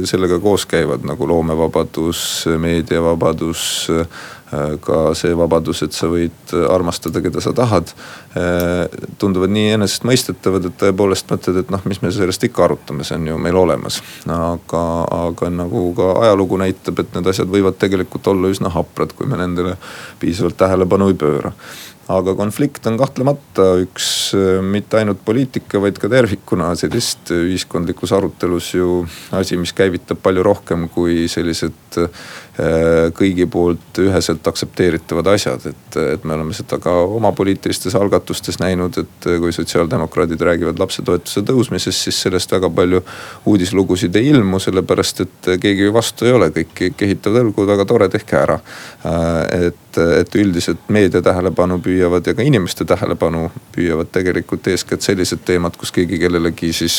sellega 0.09 0.41
koos 0.43 0.65
käivad 0.67 1.05
nagu 1.07 1.27
loomevabadus, 1.31 2.23
meediavabadus, 2.59 3.63
ka 4.83 5.01
see 5.15 5.35
vabadus, 5.39 5.83
et 5.87 5.95
sa 5.95 6.09
võid 6.11 6.55
armastada, 6.71 7.23
keda 7.23 7.43
sa 7.43 7.53
tahad. 7.57 7.93
tunduvad 9.19 9.53
nii 9.55 9.75
enesestmõistetavad, 9.77 10.67
et 10.67 10.79
tõepoolest 10.81 11.31
mõtled, 11.31 11.61
et 11.63 11.71
noh, 11.71 11.83
mis 11.91 12.03
me 12.03 12.11
sellest 12.15 12.45
ikka 12.49 12.65
arutame, 12.67 13.07
see 13.07 13.19
on 13.19 13.29
ju 13.31 13.39
meil 13.39 13.57
olemas. 13.57 14.01
aga, 14.27 14.83
aga 15.27 15.51
nagu 15.55 15.85
ka 15.95 16.13
ajalugu 16.25 16.59
näitab, 16.63 16.99
et 16.99 17.15
need 17.15 17.31
asjad 17.31 17.51
võivad 17.51 17.79
tegelikult 17.79 18.27
olla 18.27 18.51
üsna 18.51 18.73
haprad, 18.75 19.15
kui 19.15 19.27
me 19.31 19.39
nendele 19.41 19.77
piisavalt 20.21 20.59
tähelepanu 20.59 21.11
ei 21.11 21.19
pööra 21.19 21.55
aga 22.11 22.35
konflikt 22.39 22.87
on 22.91 22.99
kahtlemata 23.01 23.67
üks 23.85 24.07
mitte 24.67 25.01
ainult 25.01 25.23
poliitika, 25.25 25.81
vaid 25.83 25.99
ka 26.01 26.11
tervikuna. 26.11 26.73
Sellist 26.79 27.33
ühiskondlikus 27.35 28.15
arutelus 28.17 28.73
ju 28.75 29.03
asi, 29.37 29.59
mis 29.61 29.75
käivitab 29.77 30.23
palju 30.25 30.45
rohkem 30.47 30.89
kui 30.93 31.27
sellised 31.31 32.01
Äh, 32.61 33.09
kõigi 33.15 33.47
poolt 33.49 33.99
üheselt 34.03 34.45
aktsepteeritavad 34.51 35.29
asjad, 35.33 35.63
et, 35.71 35.97
et 36.17 36.25
me 36.27 36.35
oleme 36.35 36.55
seda 36.57 36.81
ka 36.83 36.93
oma 37.07 37.31
poliitilistes 37.37 37.95
algatustes 37.97 38.59
näinud, 38.61 38.99
et 39.01 39.29
kui 39.41 39.55
sotsiaaldemokraadid 39.55 40.43
räägivad 40.45 40.83
lapsetoetuse 40.83 41.45
tõusmisest, 41.47 42.09
siis 42.09 42.19
sellest 42.27 42.53
väga 42.53 42.69
palju 42.75 43.01
uudislugusid 43.49 44.19
ei 44.19 44.33
ilmu, 44.35 44.61
sellepärast 44.61 45.23
et 45.25 45.51
keegi 45.63 45.87
ju 45.87 45.95
vastu 45.95 46.27
ei 46.27 46.35
ole, 46.37 46.51
kõik 46.59 46.99
kehitavad 46.99 47.47
õlgu, 47.47 47.69
väga 47.71 47.87
tore, 47.89 48.11
tehke 48.13 48.41
ära. 48.43 48.59
Äh, 49.07 49.71
et, 49.91 50.01
et 50.23 50.39
üldiselt 50.41 50.89
meedia 50.89 51.23
tähelepanu 51.23 51.81
püüavad 51.83 52.27
ja 52.27 52.35
ka 52.39 52.47
inimeste 52.47 52.87
tähelepanu 52.89 53.49
püüavad 53.75 54.13
tegelikult 54.15 54.71
eeskätt 54.71 55.03
sellised 55.05 55.45
teemad, 55.45 55.77
kus 55.81 55.93
keegi 55.95 56.19
kellelegi 56.23 56.73
siis 56.77 56.99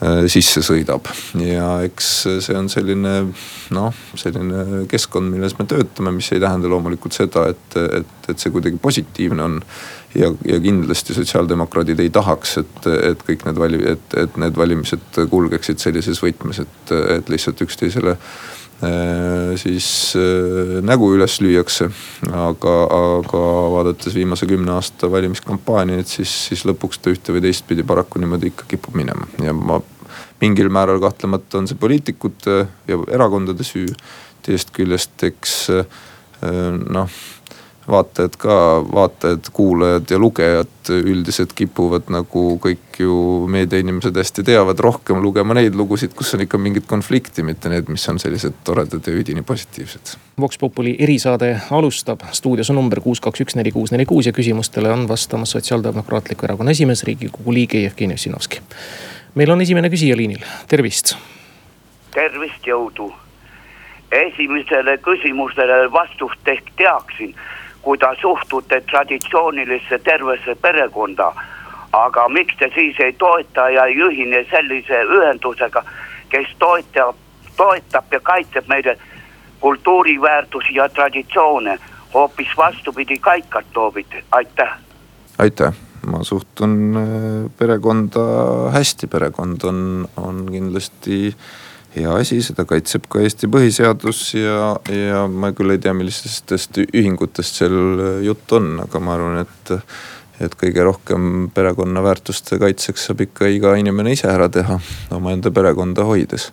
Äh, 0.00 0.22
sisse 0.32 0.62
sõidab. 0.64 1.10
ja 1.44 1.82
eks 1.84 2.06
see 2.40 2.54
on 2.56 2.70
selline 2.72 3.10
noh, 3.76 3.96
selline 4.16 4.86
keskkond, 4.88 5.28
milles 5.28 5.52
me 5.58 5.66
töötame, 5.68 6.14
mis 6.16 6.30
ei 6.32 6.40
tähenda 6.40 6.70
loomulikult 6.72 7.12
seda, 7.12 7.42
et, 7.52 7.76
et, 7.98 8.30
et 8.32 8.40
see 8.40 8.52
kuidagi 8.54 8.80
positiivne 8.80 9.44
on. 9.44 9.58
ja, 10.14 10.30
ja 10.48 10.60
kindlasti 10.64 11.18
sotsiaaldemokraadid 11.18 12.00
ei 12.00 12.08
tahaks, 12.16 12.56
et, 12.62 12.88
et 13.10 13.26
kõik 13.28 13.44
need 13.44 13.60
vali-, 13.60 13.82
et, 13.92 14.16
et 14.24 14.40
need 14.40 14.56
valimised 14.56 15.20
kulgeksid 15.34 15.84
sellises 15.84 16.24
võtmes, 16.24 16.62
et, 16.64 16.94
et 17.18 17.28
lihtsalt 17.28 17.60
üksteisele 17.68 18.16
äh, 18.16 18.59
siis 19.60 20.16
äh, 20.16 20.78
nägu 20.84 21.10
üles 21.16 21.40
lüüakse. 21.44 21.90
aga, 22.32 22.74
aga 22.96 23.42
vaadates 23.74 24.14
viimase 24.14 24.46
kümne 24.48 24.72
aasta 24.72 25.10
valimiskampaaniaid, 25.12 26.08
siis, 26.08 26.32
siis 26.48 26.64
lõpuks 26.68 27.00
ta 27.00 27.12
ühte 27.12 27.34
või 27.36 27.44
teistpidi 27.44 27.84
paraku 27.86 28.22
niimoodi 28.22 28.52
ikka 28.54 28.68
kipub 28.70 28.96
minema 28.96 29.28
ja 29.44 29.52
ma 29.56 29.80
mingil 30.40 30.70
määral 30.72 31.00
kahtlemata 31.02 31.60
on 31.60 31.68
see 31.68 31.76
poliitikute 31.80 32.56
ja 32.88 33.00
erakondade 33.12 33.64
süü. 33.66 33.92
teisest 34.40 34.70
küljest, 34.72 35.20
eks 35.28 35.56
noh, 36.88 37.10
vaatajad 37.90 38.36
ka, 38.38 38.56
vaatajad, 38.92 39.50
kuulajad 39.52 40.10
ja 40.10 40.18
lugejad 40.18 40.90
üldiselt 40.90 41.52
kipuvad 41.56 42.08
nagu 42.12 42.44
kõik 42.62 43.00
ju 43.02 43.16
meediainimesed 43.50 44.16
hästi 44.16 44.44
teavad, 44.46 44.78
rohkem 44.80 45.22
lugema 45.22 45.56
neid 45.58 45.76
lugusid, 45.78 46.14
kus 46.16 46.34
on 46.34 46.44
ikka 46.46 46.58
mingit 46.58 46.88
konflikti, 46.90 47.44
mitte 47.46 47.72
need, 47.72 47.90
mis 47.92 48.08
on 48.12 48.18
sellised 48.22 48.62
toredad 48.64 49.06
ja 49.06 49.14
üdini 49.14 49.42
positiivsed. 49.46 50.16
Vox 50.40 50.58
Populi 50.58 50.96
erisaade 50.98 51.52
alustab, 51.70 52.24
stuudios 52.32 52.70
on 52.70 52.80
number 52.80 53.02
kuus, 53.04 53.20
kaks, 53.20 53.44
üks, 53.44 53.58
neli, 53.58 53.72
kuus, 53.74 53.92
neli, 53.92 54.06
kuus 54.08 54.30
ja 54.30 54.34
küsimustele 54.36 54.92
on 54.92 55.08
vastamas 55.08 55.56
Sotsiaaldemokraatliku 55.56 56.48
Erakonna 56.48 56.76
esimees, 56.76 57.04
riigikogu 57.08 57.54
liige 57.54 57.82
Jevgeni 57.84 58.14
Ossinovski 58.14 58.62
meil 59.34 59.50
on 59.50 59.62
esimene 59.62 59.90
küsija 59.90 60.16
liinil, 60.18 60.42
tervist. 60.68 61.14
tervist, 62.14 62.66
jõudu. 62.66 63.12
esimesele 64.10 64.96
küsimusele 64.98 65.84
vastust 65.94 66.48
ehk 66.50 66.72
teaksin, 66.76 67.34
kuidas 67.82 68.18
suhtute 68.20 68.80
traditsioonilisse 68.80 69.98
tervesse 69.98 70.54
perekonda. 70.54 71.32
aga 71.92 72.28
miks 72.28 72.54
te 72.58 72.70
siis 72.74 72.96
ei 73.00 73.12
toeta 73.12 73.70
ja 73.70 73.84
ei 73.90 73.96
ühine 73.98 74.44
sellise 74.50 75.02
ühendusega, 75.02 75.82
kes 76.28 76.46
toetab, 76.58 77.16
toetab 77.56 78.12
ja 78.12 78.20
kaitseb 78.20 78.68
meile 78.68 78.98
kultuuriväärtusi 79.60 80.74
ja 80.74 80.88
traditsioone, 80.88 81.78
hoopis 82.14 82.48
vastupidi 82.56 83.18
kaikastoobid, 83.18 84.22
aitäh. 84.30 84.78
aitäh 85.38 85.74
ma 86.06 86.24
suhtun 86.24 86.96
äh, 86.96 87.50
perekonda 87.58 88.20
hästi, 88.72 89.06
perekond 89.06 89.64
on, 89.64 90.08
on 90.16 90.46
kindlasti 90.50 91.34
hea 91.96 92.12
asi, 92.14 92.38
seda 92.44 92.64
kaitseb 92.68 93.08
ka 93.10 93.22
Eesti 93.24 93.48
põhiseadus 93.50 94.22
ja, 94.38 94.74
ja 94.94 95.24
ma 95.26 95.52
küll 95.56 95.74
ei 95.74 95.82
tea, 95.82 95.94
millistest 95.96 96.80
ühingutest 96.86 97.60
seal 97.60 98.22
jutt 98.24 98.52
on, 98.56 98.72
aga 98.86 99.02
ma 99.02 99.16
arvan, 99.18 99.44
et 99.44 99.76
et 100.40 100.54
kõige 100.56 100.80
rohkem 100.86 101.50
perekonna 101.52 102.00
väärtuste 102.00 102.56
kaitseks 102.62 103.10
saab 103.10 103.18
ikka 103.26 103.50
iga 103.52 103.74
inimene 103.76 104.14
ise 104.14 104.30
ära 104.30 104.46
teha, 104.48 104.78
omaenda 105.12 105.52
perekonda 105.52 106.06
hoides. 106.08 106.46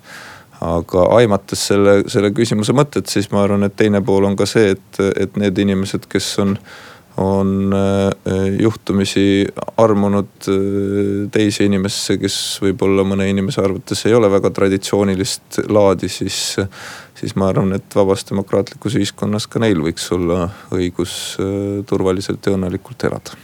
Aga 0.60 1.06
aimates 1.16 1.62
selle, 1.70 2.02
selle 2.12 2.34
küsimuse 2.36 2.76
mõtet, 2.76 3.08
siis 3.08 3.30
ma 3.32 3.46
arvan, 3.46 3.64
et 3.64 3.78
teine 3.80 4.02
pool 4.04 4.28
on 4.28 4.36
ka 4.36 4.44
see, 4.50 4.74
et, 4.74 5.00
et 5.16 5.40
need 5.40 5.62
inimesed, 5.64 6.10
kes 6.12 6.28
on 6.44 6.58
äh, 6.58 6.97
on 7.18 7.74
äh, 7.74 8.60
juhtumisi 8.62 9.48
armunud 9.78 10.48
äh, 10.48 11.30
teise 11.32 11.66
inimesse, 11.66 12.18
kes 12.22 12.38
võib-olla 12.62 13.06
mõne 13.08 13.26
inimese 13.30 13.62
arvates 13.64 14.06
ei 14.06 14.14
ole 14.14 14.30
väga 14.32 14.52
traditsioonilist 14.54 15.64
laadi, 15.74 16.10
siis, 16.14 16.40
siis 17.18 17.36
ma 17.36 17.50
arvan, 17.50 17.74
et 17.78 17.96
vabas 17.98 18.26
demokraatlikus 18.30 19.00
ühiskonnas 19.00 19.48
ka 19.50 19.62
neil 19.64 19.82
võiks 19.82 20.06
olla 20.14 20.46
õigus 20.78 21.16
äh, 21.42 21.82
turvaliselt 21.90 22.46
ja 22.46 22.54
õnnelikult 22.54 23.08
elada. 23.10 23.38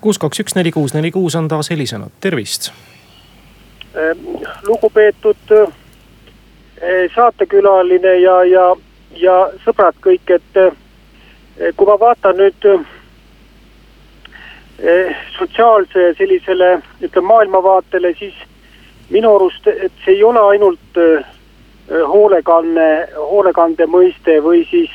kuus, 0.00 0.18
kaks, 0.18 0.42
üks, 0.42 0.56
neli, 0.58 0.74
kuus, 0.74 0.94
neli, 0.94 1.12
kuus 1.14 1.38
on 1.38 1.48
taas 1.48 1.70
helisenud, 1.70 2.18
tervist. 2.20 2.72
lugupeetud 4.66 5.54
saatekülaline 7.14 8.10
ja, 8.20 8.34
ja, 8.44 8.64
ja 9.16 9.36
sõbrad 9.64 9.96
kõik, 10.04 10.34
et 10.34 10.58
kui 11.56 11.86
ma 11.88 11.94
vaatan 12.00 12.36
nüüd 12.36 12.66
eh, 12.68 12.80
sotsiaalse 15.38 16.14
sellisele 16.18 16.82
ütleme 17.00 17.26
maailmavaatele, 17.26 18.14
siis 18.18 18.34
minu 19.10 19.36
arust, 19.36 19.66
et 19.66 19.92
see 20.04 20.14
ei 20.18 20.24
ole 20.24 20.40
ainult 20.50 20.96
eh, 21.00 21.24
hoolekanne, 21.88 23.08
hoolekande 23.16 23.86
mõiste 23.88 24.42
või 24.44 24.66
siis, 24.70 24.90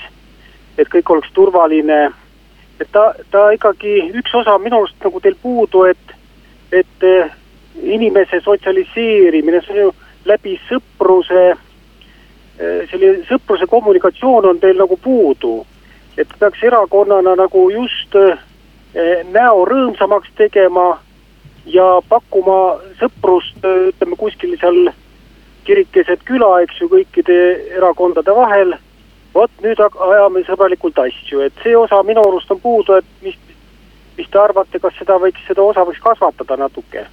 et 0.77 0.87
kõik 0.91 1.09
oleks 1.09 1.31
turvaline. 1.33 2.11
et 2.81 2.89
ta, 2.91 3.13
ta 3.31 3.51
ikkagi 3.51 4.11
üks 4.17 4.35
osa 4.35 4.57
minu 4.57 4.77
arust 4.81 5.03
nagu 5.03 5.19
teil 5.19 5.35
puudu, 5.41 5.83
et, 5.83 6.15
et 6.71 7.03
inimese 7.81 8.41
sotsialiseerimine, 8.41 9.61
see 9.61 9.73
on 9.73 9.79
ju 9.85 9.93
läbi 10.25 10.59
sõpruse, 10.69 11.57
selline 12.91 13.25
sõpruse 13.25 13.67
kommunikatsioon 13.67 14.45
on 14.45 14.59
teil 14.59 14.77
nagu 14.77 14.97
puudu 14.97 15.65
et 16.17 16.27
peaks 16.39 16.63
erakonnana 16.63 17.35
nagu 17.35 17.69
just 17.71 18.15
eh, 18.15 19.23
näo 19.31 19.65
rõõmsamaks 19.65 20.33
tegema 20.37 20.99
ja 21.65 22.01
pakkuma 22.09 22.79
sõprust, 22.99 23.61
eh, 23.63 23.89
ütleme 23.91 24.17
kuskil 24.19 24.57
seal 24.59 24.91
kirik 25.65 25.91
keset 25.93 26.23
küla, 26.25 26.61
eks 26.63 26.81
ju, 26.81 26.89
kõikide 26.89 27.37
erakondade 27.77 28.35
vahel. 28.35 28.77
vot 29.33 29.51
nüüd 29.63 29.79
ajame 29.79 30.41
sõbralikult 30.43 30.97
asju, 30.99 31.39
et 31.39 31.53
see 31.63 31.71
osa 31.77 32.01
minu 32.03 32.19
arust 32.19 32.51
on 32.51 32.59
puudu, 32.59 32.97
et 32.99 33.05
mis, 33.23 33.37
mis 34.17 34.27
te 34.27 34.39
arvate, 34.39 34.79
kas 34.79 34.97
seda 34.99 35.15
võiks, 35.23 35.39
seda 35.47 35.63
osa 35.63 35.85
võiks 35.87 36.03
kasvatada 36.03 36.57
natuke? 36.59 37.05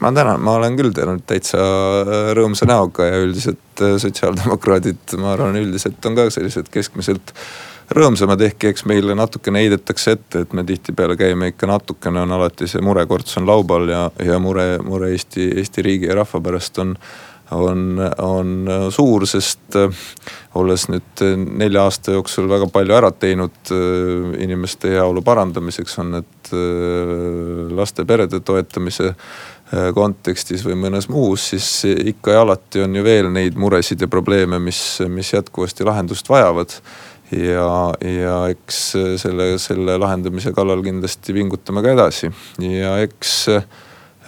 Ma 0.00 0.12
tänan, 0.12 0.40
ma 0.40 0.56
olen 0.58 0.76
küll 0.78 0.92
teinud 0.94 1.24
täitsa 1.28 1.58
äh, 1.58 2.30
rõõmsa 2.38 2.68
näoga 2.68 3.08
ja 3.08 3.22
üldiselt 3.24 3.82
äh, 3.82 3.96
sotsiaaldemokraadid, 4.02 5.16
ma 5.22 5.32
arvan, 5.34 5.58
üldiselt 5.60 6.04
on 6.06 6.18
ka 6.18 6.28
sellised 6.34 6.70
keskmiselt 6.72 7.32
rõõmsamad, 7.94 8.42
ehkki 8.44 8.70
eks 8.72 8.84
meile 8.88 9.16
natukene 9.16 9.64
heidetakse 9.64 10.18
ette, 10.18 10.44
et 10.44 10.52
me 10.52 10.64
tihtipeale 10.68 11.16
käime 11.18 11.52
ikka 11.54 11.70
natukene, 11.70 12.20
on 12.26 12.36
alati 12.36 12.68
see 12.68 12.84
murekorts 12.84 13.40
on 13.40 13.48
laual 13.48 13.88
ja, 13.88 14.04
ja 14.24 14.38
mure, 14.42 14.76
mure 14.84 15.10
Eesti, 15.14 15.48
Eesti 15.62 15.86
riigi 15.86 16.10
ja 16.10 16.20
rahva 16.20 16.42
pärast 16.44 16.84
on 16.84 16.94
on, 17.56 17.96
on 18.20 18.68
suur, 18.92 19.24
sest 19.24 19.76
äh, 19.80 20.00
olles 20.60 20.82
nüüd 20.92 21.22
nelja 21.48 21.86
aasta 21.88 22.12
jooksul 22.12 22.44
väga 22.50 22.66
palju 22.68 22.92
ära 22.92 23.08
teinud 23.08 23.70
inimeste 24.36 24.90
heaolu 24.92 25.22
parandamiseks, 25.24 25.94
on 26.02 26.10
need 26.18 26.50
laste, 27.72 28.04
perede 28.04 28.42
toetamise 28.44 29.14
kontekstis 29.94 30.62
või 30.64 30.78
mõnes 30.80 31.10
muus, 31.12 31.50
siis 31.52 31.68
ikka 31.84 32.32
ja 32.32 32.44
alati 32.44 32.80
on 32.84 32.94
ju 32.96 33.02
veel 33.04 33.28
neid 33.32 33.58
muresid 33.60 34.00
ja 34.00 34.08
probleeme, 34.08 34.56
mis, 34.62 34.80
mis 35.12 35.32
jätkuvasti 35.34 35.84
lahendust 35.84 36.28
vajavad. 36.28 36.72
ja, 37.36 37.92
ja 38.00 38.36
eks 38.48 38.78
selle, 39.20 39.50
selle 39.60 39.98
lahendamise 40.00 40.54
kallal 40.56 40.80
kindlasti 40.82 41.36
pingutame 41.36 41.82
ka 41.84 41.92
edasi 41.92 42.30
ja 42.64 42.94
eks 43.04 43.34
äh, 43.52 43.66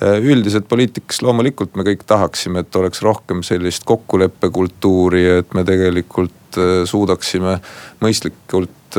üldiselt 0.00 0.68
poliitikas 0.68 1.22
loomulikult 1.24 1.76
me 1.76 1.84
kõik 1.88 2.04
tahaksime, 2.08 2.60
et 2.60 2.76
oleks 2.76 3.02
rohkem 3.04 3.40
sellist 3.46 3.84
kokkuleppekultuuri, 3.88 5.24
et 5.40 5.56
me 5.56 5.64
tegelikult 5.64 6.60
suudaksime 6.88 7.58
mõistlikult 8.02 8.98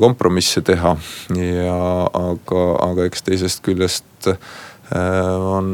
kompromisse 0.00 0.62
teha 0.64 0.94
ja 1.36 1.80
aga, 2.06 2.62
aga 2.86 3.08
eks 3.10 3.26
teisest 3.26 3.60
küljest 3.66 4.30
on 4.94 5.70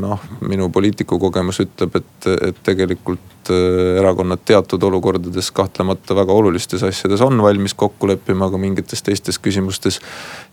noh, 0.00 0.22
minu 0.42 0.70
poliitikukogemus 0.74 1.60
ütleb, 1.62 2.00
et, 2.00 2.30
et 2.48 2.62
tegelikult 2.66 3.38
et 3.54 3.98
erakonnad 4.00 4.40
teatud 4.44 4.82
olukordades 4.82 5.50
kahtlemata 5.54 6.16
väga 6.16 6.32
olulistes 6.32 6.82
asjades 6.82 7.20
on 7.24 7.42
valmis 7.42 7.74
kokku 7.74 8.08
leppima, 8.08 8.46
aga 8.48 8.58
mingites 8.60 9.02
teistes 9.02 9.38
küsimustes. 9.38 10.00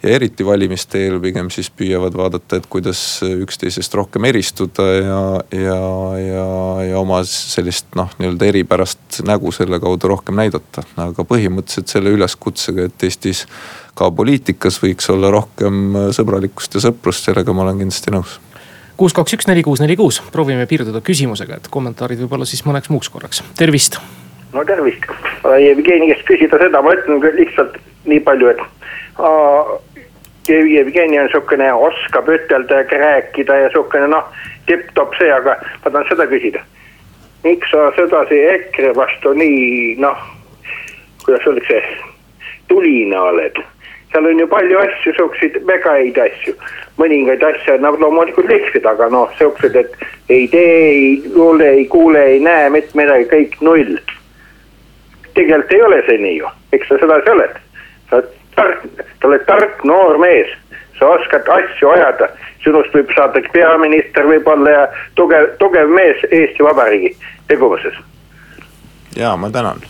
ja 0.04 0.10
eriti 0.10 0.46
valimiste 0.46 1.06
eel 1.06 1.20
pigem 1.22 1.50
siis 1.50 1.70
püüavad 1.70 2.16
vaadata, 2.16 2.58
et 2.58 2.68
kuidas 2.70 3.22
üksteisest 3.26 3.94
rohkem 3.96 4.26
eristuda 4.26 4.86
ja, 4.94 5.22
ja, 5.52 5.80
ja, 6.20 6.50
ja 6.90 7.00
oma 7.00 7.24
sellist 7.30 7.96
noh, 7.96 8.12
nii-öelda 8.20 8.52
eripärast 8.52 9.22
nägu 9.28 9.52
selle 9.52 9.80
kaudu 9.80 10.12
rohkem 10.16 10.36
näidata. 10.36 10.84
aga 10.98 11.28
põhimõtteliselt 11.28 11.92
selle 11.92 12.14
üleskutsega, 12.16 12.90
et 12.90 13.04
Eestis 13.04 13.46
ka 13.96 14.12
poliitikas 14.12 14.82
võiks 14.84 15.08
olla 15.14 15.32
rohkem 15.32 16.12
sõbralikkust 16.16 16.76
ja 16.76 16.84
sõprust, 16.90 17.28
sellega 17.28 17.54
ma 17.56 17.64
olen 17.66 17.80
kindlasti 17.84 18.14
nõus 18.14 18.40
kuus, 18.98 19.14
kaks, 19.14 19.36
üks, 19.36 19.48
neli, 19.50 19.64
kuus, 19.64 19.82
neli, 19.84 19.96
kuus, 20.00 20.22
proovime 20.32 20.66
piirduda 20.70 21.02
küsimusega, 21.04 21.60
et 21.60 21.72
kommentaarid 21.72 22.22
võib-olla 22.24 22.48
siis 22.48 22.64
mõneks 22.68 22.92
muuks 22.94 23.12
korraks, 23.12 23.44
tervist. 23.60 24.00
no 24.54 24.64
tervist, 24.68 25.04
Jevgeni 25.44 26.12
käest 26.14 26.24
küsida 26.30 26.60
seda, 26.62 26.82
ma 26.82 26.96
ütlen 26.96 27.20
lihtsalt 27.36 27.76
nii 28.08 28.22
palju, 28.24 28.54
et 28.54 28.64
aa, 29.20 29.80
Jevgeni 30.48 31.20
on 31.20 31.30
sihukene, 31.34 31.72
oskab 31.74 32.30
ütelda 32.30 32.84
ja 32.84 33.00
rääkida 33.02 33.60
ja 33.66 33.70
sihukene 33.74 34.08
noh, 34.14 34.32
tipp-topp 34.70 35.18
see, 35.20 35.32
aga 35.34 35.58
ma 35.84 35.92
tahan 35.92 36.10
seda 36.12 36.30
küsida. 36.32 36.64
miks 37.44 37.70
sa 37.70 37.92
sedasi 37.98 38.40
EKRE 38.56 38.96
vastu 38.98 39.34
nii 39.38 39.96
noh, 40.02 40.22
kuidas 41.26 41.48
öeldakse, 41.48 41.82
tuline 42.70 43.20
oled? 43.20 43.64
Seal 44.16 44.32
on 44.32 44.40
ju 44.40 44.48
palju 44.48 44.80
asju, 44.80 45.14
siukseid 45.20 45.62
väga 45.68 46.00
häid 46.00 46.20
asju 46.24 46.56
mõningaid 47.00 47.44
asju 47.44 47.76
annab 47.76 48.00
loomulikult 48.00 48.48
lihvida, 48.50 48.94
aga 48.96 49.10
noh, 49.12 49.32
siuksed, 49.40 49.76
et 49.76 49.96
ei 50.32 50.48
tee, 50.52 50.76
ei 50.90 51.32
kuule, 51.34 51.68
ei 51.82 51.86
kuule, 51.92 52.22
ei 52.36 52.40
näe 52.44 52.70
mitte 52.72 52.98
midagi, 52.98 53.28
kõik 53.34 53.58
null. 53.62 53.98
tegelikult 55.36 55.74
ei 55.76 55.82
ole 55.84 56.02
see 56.08 56.18
nii 56.24 56.38
ju, 56.38 56.52
eks 56.74 56.88
sa 56.88 57.00
sedasi 57.02 57.32
oled. 57.36 57.58
sa 58.10 58.16
oled 58.16 58.32
tark, 58.56 58.86
sa 59.22 59.28
oled 59.28 59.46
tark 59.50 59.84
noor 59.84 60.18
mees, 60.24 60.56
sa 61.00 61.12
oskad 61.18 61.50
asju 61.58 61.92
ajada, 61.92 62.30
sinust 62.64 62.96
võib 62.96 63.12
saada 63.16 63.44
peaminister 63.52 64.28
võib-olla 64.32 64.78
ja 64.78 64.86
tugev, 65.20 65.52
tugev 65.60 65.92
mees 65.92 66.24
Eesti 66.32 66.64
Vabariigi 66.64 67.16
tegevuses. 67.48 68.00
ja 69.16 69.36
ma 69.36 69.52
tänan 69.52 69.84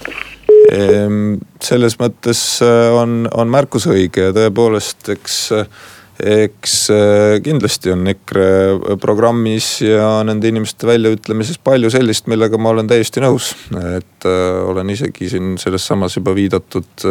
selles 1.66 2.00
mõttes 2.02 2.46
äh, 2.64 2.94
on, 2.96 3.25
on 3.34 3.52
märkus 3.52 3.88
õige 3.92 4.30
ja 4.30 4.36
tõepoolest, 4.36 5.10
eks 5.14 5.38
äh, 5.56 5.84
eks 6.16 6.75
äh, 6.94 7.38
kindlasti 7.44 7.92
on 7.92 8.08
EKRE 8.08 8.98
programmis 9.04 9.68
ja 9.84 10.22
nende 10.28 10.48
inimeste 10.52 10.88
väljaütlemises 10.88 11.60
palju 11.60 11.92
sellist, 11.92 12.30
millega 12.32 12.60
ma 12.62 12.72
olen 12.72 12.88
täiesti 12.88 13.24
nõus. 13.24 13.52
et 13.98 14.25
olen 14.25 14.90
isegi 14.90 15.30
siin 15.30 15.56
selles 15.62 15.86
samas 15.86 16.16
juba 16.18 16.34
viidatud 16.34 17.10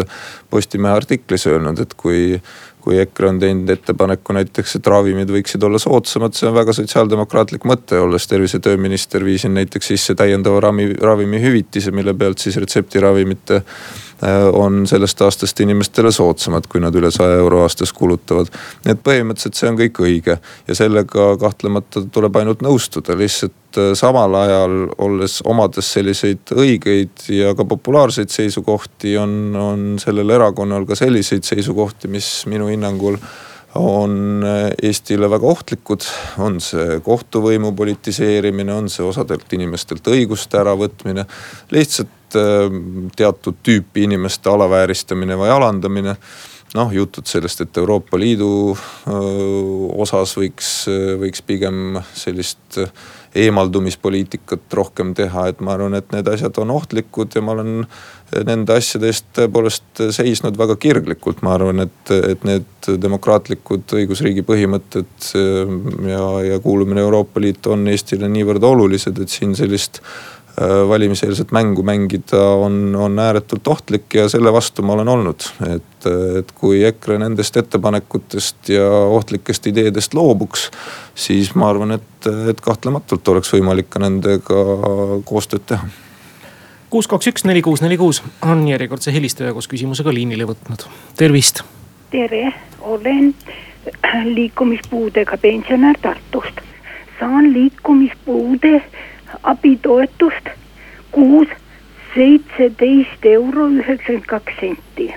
Postimehe 0.50 0.96
artiklis 0.96 1.46
öelnud, 1.50 1.78
et 1.84 1.92
kui 2.00 2.40
kui 2.84 2.98
EKRE 3.00 3.30
on 3.32 3.38
teinud 3.40 3.70
ettepaneku 3.72 4.36
näiteks, 4.36 4.76
et 4.76 4.88
ravimid 4.92 5.30
võiksid 5.32 5.62
olla 5.64 5.80
soodsamad, 5.80 6.36
see 6.36 6.50
on 6.50 6.56
väga 6.58 6.74
sotsiaaldemokraatlik 6.76 7.64
mõte, 7.68 7.96
olles 8.04 8.28
tervise- 8.28 8.60
ja 8.60 8.66
tööminister, 8.68 9.24
viisin 9.24 9.56
näiteks 9.56 9.88
sisse 9.94 10.14
täiendava 10.18 10.60
ravimi, 10.66 10.98
ravimihüvitise, 11.00 11.94
mille 11.96 12.12
pealt 12.14 12.44
siis 12.44 12.60
retseptiravimite 12.60 13.62
on 14.52 14.86
sellest 14.86 15.20
aastast 15.24 15.60
inimestele 15.60 16.12
soodsamad, 16.12 16.68
kui 16.70 16.80
nad 16.80 16.94
üle 16.96 17.10
saja 17.14 17.36
euro 17.40 17.62
aastas 17.64 17.92
kulutavad. 17.92 18.48
nii 18.84 18.94
et 18.94 19.02
põhimõtteliselt 19.04 19.58
see 19.58 19.70
on 19.70 19.78
kõik 19.80 20.00
õige 20.04 20.38
ja 20.68 20.76
sellega 20.78 21.34
kahtlemata 21.40 22.04
tuleb 22.12 22.36
ainult 22.40 22.64
nõustuda, 22.64 23.16
lihtsalt 23.18 23.80
äh, 23.80 23.92
samal 23.98 24.34
ajal 24.40 24.76
olles, 24.98 25.40
omades 25.44 25.92
selliseid 25.96 26.54
õigeid 26.54 27.26
ja 27.34 27.54
ka 27.58 27.66
populaarseid 27.68 28.32
seisukohti, 28.32 29.16
on, 29.20 29.34
on 29.56 29.88
sellel 30.02 30.36
erakonnal 30.36 30.86
ka 30.88 30.98
selliseid 30.98 31.44
seisukohti, 31.44 32.08
mis 32.08 32.30
minu 32.50 32.70
hinnangul 32.72 33.18
on 33.74 34.44
äh, 34.46 34.70
Eestile 34.82 35.30
väga 35.30 35.48
ohtlikud, 35.50 36.06
on 36.38 36.60
see 36.62 37.00
kohtuvõimu 37.04 37.72
politiseerimine, 37.76 38.74
on 38.74 38.90
see 38.92 39.06
osadelt 39.06 39.52
inimestelt 39.56 40.06
õiguste 40.14 40.60
äravõtmine. 40.60 41.26
lihtsalt 41.74 42.24
Ähm, 42.36 43.06
teatud 43.16 43.54
tüüpi 43.62 44.08
inimeste 44.08 44.50
alavääristamine 44.50 45.36
või 45.38 45.52
alandamine 45.54 46.16
noh, 46.74 46.92
jutud 46.94 47.26
sellest, 47.30 47.62
et 47.64 47.78
Euroopa 47.80 48.18
Liidu 48.18 48.48
osas 49.94 50.34
võiks, 50.38 50.70
võiks 51.20 51.44
pigem 51.46 52.00
sellist 52.16 52.80
eemaldumispoliitikat 53.34 54.74
rohkem 54.78 55.10
teha, 55.18 55.48
et 55.50 55.62
ma 55.64 55.74
arvan, 55.74 55.96
et 55.98 56.12
need 56.14 56.28
asjad 56.30 56.58
on 56.62 56.70
ohtlikud 56.74 57.34
ja 57.34 57.42
ma 57.42 57.56
olen 57.56 57.86
nende 58.46 58.76
asjade 58.78 59.10
eest 59.10 59.26
tõepoolest 59.36 60.04
seisnud 60.14 60.58
väga 60.58 60.76
kirglikult. 60.80 61.42
ma 61.42 61.56
arvan, 61.56 61.82
et, 61.86 62.12
et 62.14 62.46
need 62.46 62.90
demokraatlikud 63.02 63.96
õigusriigi 63.98 64.44
põhimõtted 64.46 65.30
ja, 66.10 66.28
ja 66.46 66.60
kuulumine 66.62 67.02
Euroopa 67.02 67.42
Liitu 67.42 67.74
on 67.74 67.88
Eestile 67.90 68.30
niivõrd 68.30 68.64
olulised, 68.70 69.18
et 69.18 69.34
siin 69.34 69.54
sellist 69.58 70.02
valimiseelset 70.88 71.52
mängu 71.52 71.82
mängida 71.82 72.42
on, 72.42 72.96
on 72.96 73.18
ääretult 73.18 73.68
ohtlik 73.68 74.14
ja 74.14 74.28
selle 74.28 74.52
vastu 74.52 74.82
ma 74.82 74.92
olen 74.92 75.08
olnud. 75.08 75.40
et, 75.74 76.06
et 76.38 76.52
kui 76.54 76.84
EKRE 76.84 77.18
nendest 77.18 77.56
ettepanekutest 77.56 78.68
ja 78.68 78.86
ohtlikest 78.90 79.66
ideedest 79.66 80.14
loobuks, 80.14 80.70
siis 81.14 81.54
ma 81.54 81.68
arvan, 81.70 81.96
et, 81.98 82.28
et 82.50 82.60
kahtlematult 82.60 83.28
oleks 83.28 83.50
võimalik 83.54 83.90
ka 83.90 84.02
nendega 84.04 84.62
koostööd 85.24 85.66
teha. 85.66 85.88
kuus, 86.90 87.10
kaks, 87.10 87.32
üks, 87.32 87.44
neli, 87.44 87.62
kuus, 87.62 87.82
neli, 87.82 87.98
kuus 87.98 88.22
on 88.42 88.68
järjekordse 88.68 89.14
helistaja 89.14 89.52
koos 89.52 89.68
küsimusega 89.68 90.14
liinile 90.14 90.46
võtnud, 90.46 90.86
tervist. 91.18 91.64
tere, 92.10 92.52
olen 92.80 93.34
liikumispuudega 94.24 95.38
pensionär 95.38 95.98
Tartust. 96.02 96.62
saan 97.18 97.52
liikumispuude 97.52 98.82
abitoetust 99.42 100.48
kuus 101.12 101.48
seitseteist 102.14 103.26
euro 103.26 103.68
üheksakümmend 103.68 104.26
kaks 104.26 104.52
senti. 104.60 105.14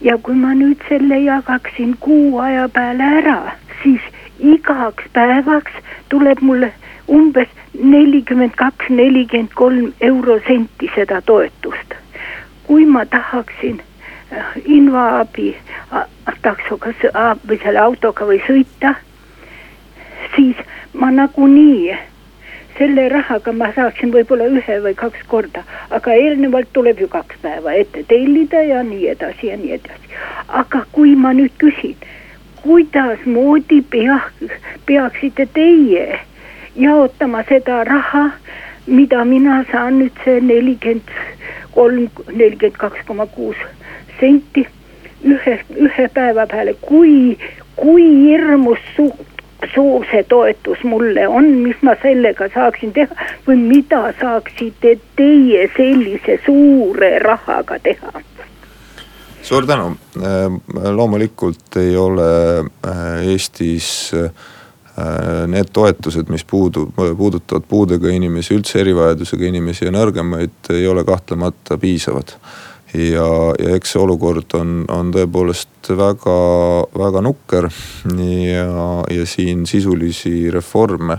ja 0.00 0.18
kui 0.18 0.34
ma 0.34 0.52
nüüd 0.54 0.82
selle 0.88 1.18
jagaksin 1.24 1.96
kuu 2.00 2.38
aja 2.38 2.68
peale 2.68 3.06
ära, 3.20 3.38
siis 3.82 4.00
igaks 4.38 5.04
päevaks 5.12 5.72
tuleb 6.08 6.40
mulle 6.40 6.72
umbes 7.08 7.48
nelikümmend 7.82 8.54
kaks, 8.56 8.88
nelikümmend 8.88 9.54
kolm 9.54 9.92
eurosenti 10.00 10.90
seda 10.94 11.20
toetust. 11.22 11.94
kui 12.66 12.84
ma 12.86 13.06
tahaksin 13.06 13.80
äh, 14.32 14.44
invaabi 14.64 15.56
taksoga 16.42 16.92
või 17.48 17.58
selle 17.62 17.78
autoga 17.78 18.26
või 18.26 18.40
sõita, 18.46 18.94
siis 20.36 20.56
ma 20.92 21.10
nagunii 21.10 21.96
selle 22.78 23.08
rahaga 23.08 23.52
ma 23.52 23.70
saaksin 23.76 24.12
võib-olla 24.14 24.48
ühe 24.58 24.76
või 24.84 24.94
kaks 24.98 25.22
korda, 25.30 25.62
aga 25.90 26.14
eelnevalt 26.14 26.68
tuleb 26.76 27.00
ju 27.00 27.08
kaks 27.08 27.40
päeva 27.42 27.72
ette 27.72 28.04
tellida 28.08 28.62
ja 28.62 28.82
nii 28.86 29.08
edasi 29.14 29.50
ja 29.50 29.56
nii 29.56 29.72
edasi. 29.78 30.14
aga 30.48 30.84
kui 30.92 31.14
ma 31.16 31.32
nüüd 31.32 31.54
küsin, 31.58 31.96
kuidasmoodi 32.62 33.80
pea, 33.90 34.20
peaksite 34.86 35.46
teie 35.54 36.20
jaotama 36.76 37.42
seda 37.48 37.84
raha, 37.84 38.30
mida 38.86 39.24
mina 39.24 39.64
saan 39.72 40.00
nüüd 40.00 40.24
see 40.24 40.40
nelikümmend 40.40 41.14
kolm, 41.74 42.08
nelikümmend 42.32 42.76
kaks 42.76 43.06
koma 43.06 43.26
kuus 43.26 43.56
senti 44.20 44.66
ühe, 45.24 45.58
ühe 45.76 46.08
päeva 46.14 46.46
peale, 46.50 46.74
kui, 46.80 47.38
kui 47.76 48.04
hirmus 48.26 48.82
suur 48.96 49.35
suur 49.74 50.06
see 50.10 50.22
toetus 50.28 50.82
mulle 50.84 51.28
on, 51.28 51.48
mis 51.64 51.76
ma 51.86 51.96
sellega 52.02 52.48
saaksin 52.54 52.92
teha 52.96 53.28
või 53.46 53.58
mida 53.74 54.02
saaksite 54.20 54.96
teie 55.16 55.68
sellise 55.76 56.40
suure 56.46 57.18
rahaga 57.24 57.78
teha? 57.82 58.12
suur 59.46 59.66
tänu, 59.66 59.92
äh, 60.18 60.92
loomulikult 60.96 61.76
ei 61.78 61.96
ole 61.96 62.30
äh, 62.58 63.02
Eestis 63.30 64.10
äh, 64.14 64.30
need 65.46 65.70
toetused, 65.72 66.30
mis 66.32 66.44
puudu, 66.44 66.88
puudutavad 66.96 67.66
puudega 67.68 68.08
inimesi, 68.10 68.56
üldse 68.56 68.80
erivajadusega 68.80 69.44
inimesi 69.46 69.84
ja 69.84 69.92
nõrgemaid, 69.94 70.72
ei 70.74 70.86
ole 70.88 71.04
kahtlemata 71.04 71.78
piisavad 71.78 72.32
ja, 72.96 73.28
ja 73.60 73.76
eks 73.76 73.94
see 73.94 74.02
olukord 74.02 74.56
on, 74.58 74.84
on 74.92 75.12
tõepoolest 75.14 75.90
väga, 75.96 76.36
väga 76.96 77.22
nukker. 77.24 77.68
ja, 78.16 78.68
ja 79.12 79.26
siin 79.28 79.66
sisulisi 79.66 80.50
reforme 80.50 81.18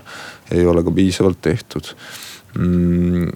ei 0.52 0.66
ole 0.66 0.84
ka 0.84 0.94
piisavalt 0.96 1.42
tehtud 1.44 1.92
mm, 2.58 3.28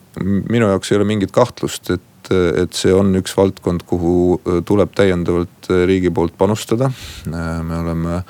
minu 0.50 0.70
jaoks 0.72 0.92
ei 0.92 1.00
ole 1.00 1.08
mingit 1.10 1.34
kahtlust, 1.36 1.92
et, 1.94 2.32
et 2.32 2.78
see 2.78 2.94
on 2.96 3.14
üks 3.20 3.36
valdkond, 3.38 3.84
kuhu 3.88 4.40
tuleb 4.68 4.96
täiendavalt 4.96 5.72
riigi 5.88 6.12
poolt 6.14 6.38
panustada. 6.38 6.92
me 7.28 7.78
oleme 7.82 8.22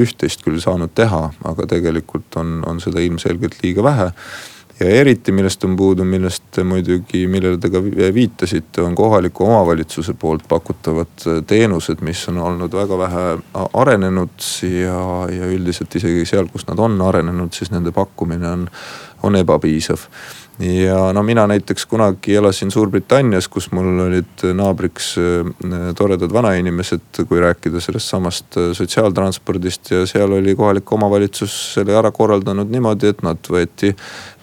üht-teist 0.00 0.40
küll 0.46 0.56
saanud 0.64 0.94
teha, 0.96 1.26
aga 1.44 1.66
tegelikult 1.68 2.40
on, 2.40 2.62
on 2.64 2.80
seda 2.80 3.02
ilmselgelt 3.04 3.58
liiga 3.60 3.84
vähe 3.84 4.06
ja 4.82 4.90
eriti, 5.02 5.32
millest 5.32 5.64
on 5.64 5.76
puudu, 5.76 6.04
millest 6.04 6.58
muidugi, 6.66 7.24
millele 7.30 7.58
te 7.62 7.70
ka 7.72 7.80
viitasite, 8.14 8.82
on 8.82 8.94
kohaliku 8.98 9.46
omavalitsuse 9.46 10.14
poolt 10.18 10.44
pakutavad 10.48 11.26
teenused, 11.46 12.02
mis 12.04 12.24
on 12.32 12.42
olnud 12.42 12.74
väga 12.76 12.98
vähe 12.98 13.24
arenenud 13.84 14.50
ja, 14.66 15.00
ja 15.32 15.50
üldiselt 15.54 15.94
isegi 16.00 16.26
seal, 16.28 16.50
kus 16.52 16.66
nad 16.68 16.82
on 16.82 17.00
arenenud, 17.08 17.52
siis 17.54 17.72
nende 17.74 17.94
pakkumine 17.94 18.50
on, 18.50 18.68
on 19.22 19.38
ebapiisav 19.38 20.08
ja 20.62 21.12
no 21.12 21.22
mina 21.22 21.46
näiteks 21.46 21.86
kunagi 21.86 22.34
elasin 22.34 22.70
Suurbritannias, 22.70 23.48
kus 23.48 23.70
mul 23.72 23.98
olid 24.06 24.44
naabriks 24.54 25.14
äh, 25.18 25.50
toredad 25.98 26.32
vanainimesed, 26.32 27.22
kui 27.28 27.40
rääkida 27.40 27.80
sellest 27.82 28.12
samast 28.12 28.56
äh, 28.56 28.70
sotsiaaltranspordist 28.76 29.90
ja 29.90 30.06
seal 30.06 30.32
oli 30.38 30.54
kohalik 30.56 30.92
omavalitsus 30.92 31.56
selle 31.74 31.96
ära 31.98 32.12
korraldanud 32.14 32.70
niimoodi, 32.70 33.10
et 33.10 33.22
nad 33.26 33.50
võeti 33.50 33.90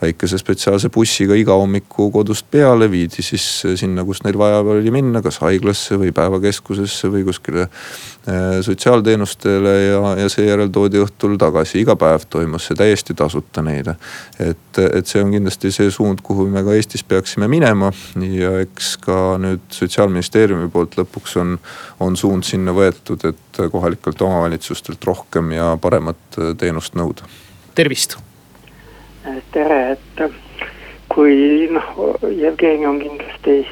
väikese 0.01 0.39
spetsiaalse 0.39 0.89
bussiga 0.93 1.35
iga 1.35 1.55
hommiku 1.59 2.09
kodust 2.11 2.47
peale, 2.51 2.89
viidi 2.91 3.23
siis 3.23 3.45
sinna, 3.79 4.03
kus 4.07 4.23
neil 4.23 4.37
vaja 4.39 4.61
oli 4.63 4.91
minna, 4.93 5.21
kas 5.23 5.39
haiglasse 5.43 5.99
või 5.99 6.11
päevakeskusesse 6.15 7.11
või 7.11 7.25
kuskile 7.27 7.67
äh, 7.67 8.59
sotsiaalteenustele 8.65 9.75
ja, 9.85 10.01
ja 10.23 10.29
seejärel 10.31 10.71
toodi 10.73 11.01
õhtul 11.03 11.37
tagasi, 11.39 11.79
iga 11.83 11.95
päev 11.99 12.27
toimus 12.29 12.69
see 12.69 12.79
täiesti 12.79 13.15
tasuta 13.17 13.63
neile. 13.65 13.95
et, 14.39 14.79
et 14.79 15.07
see 15.07 15.23
on 15.23 15.31
kindlasti 15.35 15.71
see 15.75 15.91
suund, 15.91 16.08
kuhu 16.23 16.47
me 16.49 16.63
ka 16.65 16.73
Eestis 16.73 17.03
peaksime 17.03 17.47
minema 17.47 17.91
ja 18.33 18.55
eks 18.63 18.95
ka 19.03 19.37
nüüd 19.41 19.61
sotsiaalministeeriumi 19.75 20.71
poolt 20.73 20.97
lõpuks 20.97 21.37
on, 21.41 21.57
on 21.99 22.17
suund 22.17 22.47
sinna 22.47 22.73
võetud, 22.73 23.27
et 23.29 23.61
kohalikelt 23.71 24.21
omavalitsustelt 24.21 25.03
rohkem 25.05 25.53
ja 25.53 25.75
paremat 25.81 26.41
teenust 26.57 26.97
nõuda. 26.97 27.29
tervist 27.75 28.17
tere, 29.51 29.91
et 29.91 30.31
kui 31.09 31.67
noh, 31.71 32.17
Jevgeni 32.23 32.87
on 32.87 32.99
kindlasti 33.01 33.67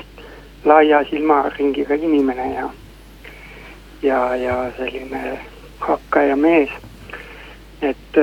laia 0.65 1.03
silmaringiga 1.09 1.95
inimene 1.95 2.47
ja, 2.53 2.69
ja, 4.01 4.21
ja 4.35 4.57
selline 4.77 5.39
hakkaja 5.79 6.35
mees. 6.35 6.69
et 7.81 8.19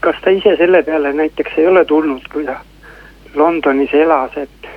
kas 0.00 0.16
ta 0.24 0.30
ise 0.30 0.56
selle 0.56 0.82
peale 0.82 1.12
näiteks 1.12 1.58
ei 1.58 1.66
ole 1.66 1.84
tulnud, 1.84 2.26
kui 2.32 2.44
ta 2.44 2.60
Londonis 3.34 3.94
elas, 3.94 4.36
et, 4.36 4.68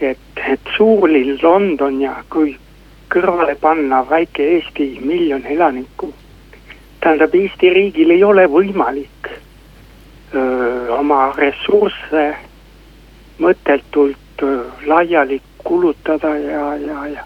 et, 0.00 0.18
et 0.48 0.72
suurlill 0.76 1.38
London 1.42 2.00
ja 2.00 2.16
kui 2.30 2.56
kõrvale 3.12 3.54
panna 3.60 4.02
väike 4.08 4.44
Eesti 4.56 4.98
miljon 5.00 5.46
elanikku. 5.46 6.12
tähendab, 7.00 7.34
Eesti 7.34 7.70
riigil 7.70 8.10
ei 8.10 8.24
ole 8.24 8.46
võimalik 8.46 9.28
öö, 10.34 10.90
oma 10.98 11.32
ressursse 11.36 12.36
mõttetult 13.38 14.42
öö, 14.42 14.62
laiali 14.86 15.40
kulutada 15.64 16.36
ja, 16.38 16.76
ja, 16.76 17.06
ja, 17.06 17.24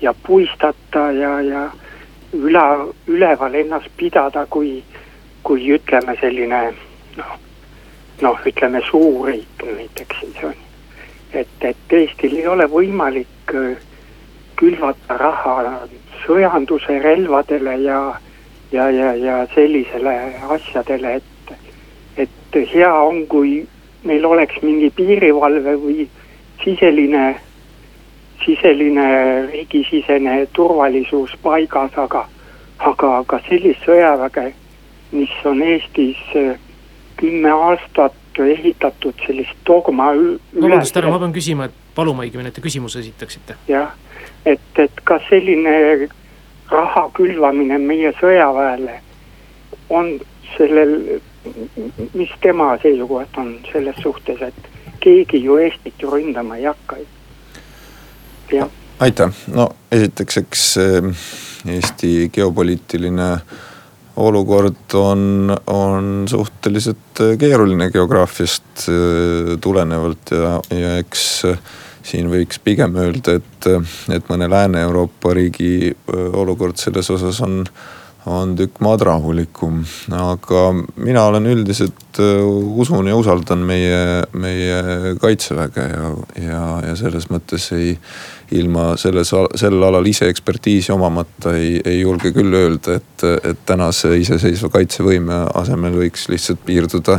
ja 0.00 0.14
puistata 0.26 1.10
ja, 1.12 1.40
ja 1.40 1.70
üle, 2.32 2.64
üleval 3.06 3.54
ennast 3.54 3.90
pidada, 3.96 4.46
kui, 4.46 4.82
kui 5.42 5.70
ütleme 5.74 6.16
selline 6.20 6.62
noh, 7.16 7.36
noh, 8.20 8.40
ütleme 8.46 8.82
suurriik 8.90 9.64
näiteks 9.64 10.20
siis 10.20 10.44
on. 10.44 10.54
et, 11.32 11.48
et 11.60 11.92
Eestil 11.92 12.36
ei 12.36 12.46
ole 12.46 12.66
võimalik 12.70 13.54
külvata 14.58 15.16
raha 15.18 15.56
sõjanduse 16.26 16.98
relvadele 17.02 17.76
ja, 17.82 18.00
ja, 18.72 18.90
ja, 18.90 19.14
ja 19.14 19.40
sellisele 19.54 20.14
asjadele, 20.48 21.14
et 21.16 21.24
et 22.18 22.70
hea 22.72 22.94
on, 22.94 23.26
kui 23.26 23.66
meil 24.08 24.24
oleks 24.26 24.62
mingi 24.62 24.90
piirivalve 24.90 25.76
või 25.78 26.06
siseline, 26.62 27.36
siseline 28.44 29.08
riigisisene 29.52 30.40
turvalisus 30.56 31.36
paigas, 31.42 31.94
aga, 31.96 32.24
aga, 32.78 33.12
aga 33.22 33.40
sellist 33.48 33.84
sõjaväge, 33.86 34.48
mis 35.12 35.34
on 35.48 35.62
Eestis 35.62 36.18
äh, 36.36 36.56
kümme 37.18 37.52
aastat 37.52 38.14
ehitatud 38.38 39.14
sellist 39.26 39.58
dogma. 39.66 40.12
vabandust, 40.54 40.94
härra, 40.94 41.10
ma 41.10 41.18
pean 41.18 41.34
küsima, 41.34 41.66
et 41.68 41.94
paluma 41.94 42.26
õigemini, 42.26 42.52
et 42.52 42.58
te 42.58 42.64
küsimuse 42.64 43.02
esitaksite. 43.02 43.58
jah, 43.68 43.94
et, 44.46 44.70
et 44.78 45.02
kas 45.04 45.26
selline 45.30 46.08
raha 46.70 47.08
külvamine 47.16 47.78
meie 47.82 48.12
sõjaväele 48.20 49.00
on 49.90 50.18
sellel 50.56 51.20
mis 52.14 52.30
tema 52.40 52.76
seisukoht 52.82 53.36
on 53.36 53.58
selles 53.72 53.96
suhtes, 54.02 54.42
et 54.42 54.68
keegi 55.00 55.42
ju 55.44 55.56
Eestit 55.56 56.02
ju 56.02 56.10
ründama 56.10 56.56
ei 56.56 56.64
hakka. 56.64 56.96
aitäh, 59.00 59.30
no 59.46 59.68
esiteks, 59.92 60.36
eks 60.36 60.76
eh, 60.76 61.02
Eesti 61.74 62.30
geopoliitiline 62.32 63.38
olukord 64.18 64.94
on, 64.98 65.52
on 65.70 66.24
suhteliselt 66.30 67.22
keeruline 67.38 67.90
geograafiast 67.94 68.88
eh, 68.90 69.52
tulenevalt 69.62 70.34
ja, 70.34 70.56
ja 70.74 70.96
eks 71.02 71.28
siin 72.08 72.30
võiks 72.32 72.60
pigem 72.64 72.96
öelda, 72.96 73.36
et, 73.38 73.66
et 74.14 74.28
mõne 74.30 74.48
Lääne-Euroopa 74.48 75.34
riigi 75.36 75.92
olukord 76.08 76.78
selles 76.80 77.10
osas 77.12 77.40
on 77.44 77.60
on 78.28 78.54
tükk 78.58 78.80
maad 78.84 79.02
rahulikum, 79.06 79.82
aga 80.14 80.62
mina 80.96 81.24
olen 81.30 81.46
üldiselt 81.48 82.20
äh, 82.20 82.42
usun 82.80 83.08
ja 83.08 83.16
usaldan 83.16 83.62
meie, 83.66 84.24
meie 84.32 85.14
kaitseväge 85.20 85.86
ja, 85.88 86.10
ja, 86.42 86.64
ja 86.88 86.96
selles 86.98 87.28
mõttes 87.32 87.70
ei. 87.76 87.96
ilma 88.48 88.94
selles, 88.96 89.28
sel 89.60 89.82
alal 89.84 90.06
ise 90.08 90.24
ekspertiisi 90.32 90.92
omamata 90.94 91.50
ei, 91.52 91.74
ei 91.84 91.98
julge 92.00 92.30
küll 92.32 92.54
öelda, 92.56 92.94
et, 92.96 93.24
et 93.44 93.58
tänase 93.68 94.14
iseseisva 94.16 94.70
kaitsevõime 94.78 95.42
asemel 95.60 95.98
võiks 96.00 96.30
lihtsalt 96.32 96.62
piirduda 96.64 97.18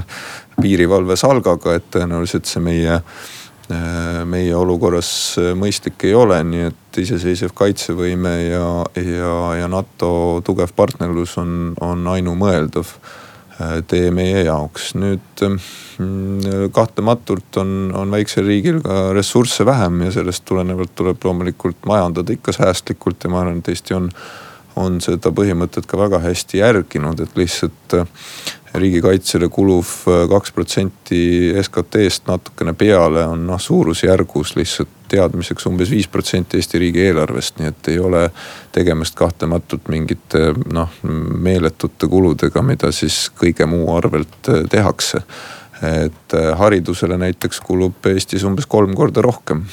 piirivalve 0.57 1.15
salgaga, 1.15 1.75
et 1.77 1.85
tõenäoliselt 1.93 2.49
see 2.49 2.65
meie 2.65 2.97
Äh, 2.97 3.38
meie 4.25 4.55
olukorras 4.57 5.11
äh, 5.37 5.53
mõistlik 5.57 6.07
ei 6.07 6.15
ole, 6.17 6.39
nii 6.43 6.67
et 6.71 6.99
iseseisev 7.03 7.53
kaitsevõime 7.57 8.33
ja, 8.47 8.65
ja, 8.97 9.33
ja 9.61 9.69
NATO 9.71 10.11
tugev 10.45 10.73
partnerlus 10.75 11.37
on, 11.41 11.75
on 11.85 12.07
ainumõeldav 12.09 12.89
äh, 12.89 13.79
tee 13.87 14.09
meie 14.15 14.41
jaoks. 14.47 14.93
nüüd 14.97 15.45
mm, 15.45 16.69
kahtlematult 16.73 17.61
on, 17.61 17.93
on 17.93 18.17
väiksel 18.17 18.49
riigil 18.49 18.81
ka 18.85 19.09
ressursse 19.17 19.65
vähem 19.69 20.01
ja 20.07 20.13
sellest 20.17 20.47
tulenevalt 20.49 20.95
tuleb 20.97 21.25
loomulikult 21.25 21.85
majandada 21.89 22.33
ikka 22.33 22.55
säästlikult 22.57 23.23
ja 23.23 23.33
ma 23.33 23.43
arvan, 23.43 23.61
et 23.61 23.73
Eesti 23.75 23.97
on 23.97 24.13
on 24.79 24.99
seda 25.03 25.31
põhimõtet 25.35 25.87
ka 25.89 25.97
väga 25.99 26.21
hästi 26.23 26.61
järginud, 26.61 27.19
et 27.19 27.35
lihtsalt 27.35 27.95
riigikaitsele 28.73 29.49
kuluv 29.49 29.87
äh, 30.07 30.23
kaks 30.29 30.51
protsenti 30.51 31.53
SKT-st 31.61 32.27
natukene 32.27 32.73
peale 32.73 33.25
on 33.25 33.47
noh, 33.47 33.59
suurusjärgus 33.61 34.55
lihtsalt 34.55 34.95
teadmiseks 35.09 35.65
umbes 35.65 35.89
viis 35.89 36.07
protsenti 36.07 36.59
Eesti 36.59 36.79
riigieelarvest, 36.79 37.57
nii 37.59 37.71
et 37.71 37.87
ei 37.89 37.99
ole 37.99 38.27
tegemist 38.75 39.17
kahtlematult 39.17 39.89
mingite 39.89 40.51
noh, 40.73 40.91
meeletute 41.03 42.07
kuludega, 42.07 42.61
mida 42.61 42.91
siis 42.93 43.25
kõige 43.39 43.65
muu 43.69 43.89
arvelt 43.95 44.51
äh, 44.53 44.65
tehakse 44.69 45.23
et 45.81 46.33
äh, 46.33 46.57
haridusele 46.59 47.17
näiteks 47.17 47.61
kulub 47.63 48.05
Eestis 48.11 48.43
umbes 48.43 48.67
kolm 48.67 48.91
korda 48.95 49.21
rohkem 49.23 49.63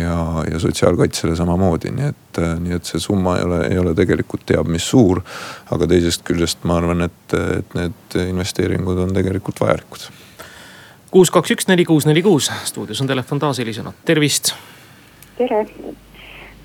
ja, 0.00 0.16
ja 0.50 0.58
sotsiaalkaitsele 0.58 1.36
samamoodi, 1.36 1.92
nii 1.94 2.08
et, 2.10 2.38
äh, 2.42 2.54
nii 2.60 2.74
et 2.74 2.90
see 2.90 3.02
summa 3.02 3.36
ei 3.38 3.44
ole, 3.46 3.60
ei 3.68 3.78
ole 3.78 3.94
tegelikult 3.94 4.42
teab 4.50 4.70
mis 4.70 4.86
suur. 4.90 5.22
aga 5.70 5.86
teisest 5.90 6.24
küljest 6.26 6.64
ma 6.66 6.78
arvan, 6.80 7.06
et, 7.06 7.36
et 7.58 7.76
need 7.78 8.16
investeeringud 8.26 8.98
on 9.06 9.14
tegelikult 9.14 9.60
vajalikud. 9.62 10.08
kuus, 11.10 11.30
kaks, 11.30 11.54
üks, 11.54 11.68
neli, 11.70 11.84
kuus, 11.84 12.06
neli, 12.06 12.22
kuus, 12.22 12.50
stuudios 12.64 13.00
on 13.00 13.10
telefon 13.10 13.38
taas 13.38 13.62
helisenud, 13.62 14.02
tervist. 14.04 14.54
tere, 15.38 15.62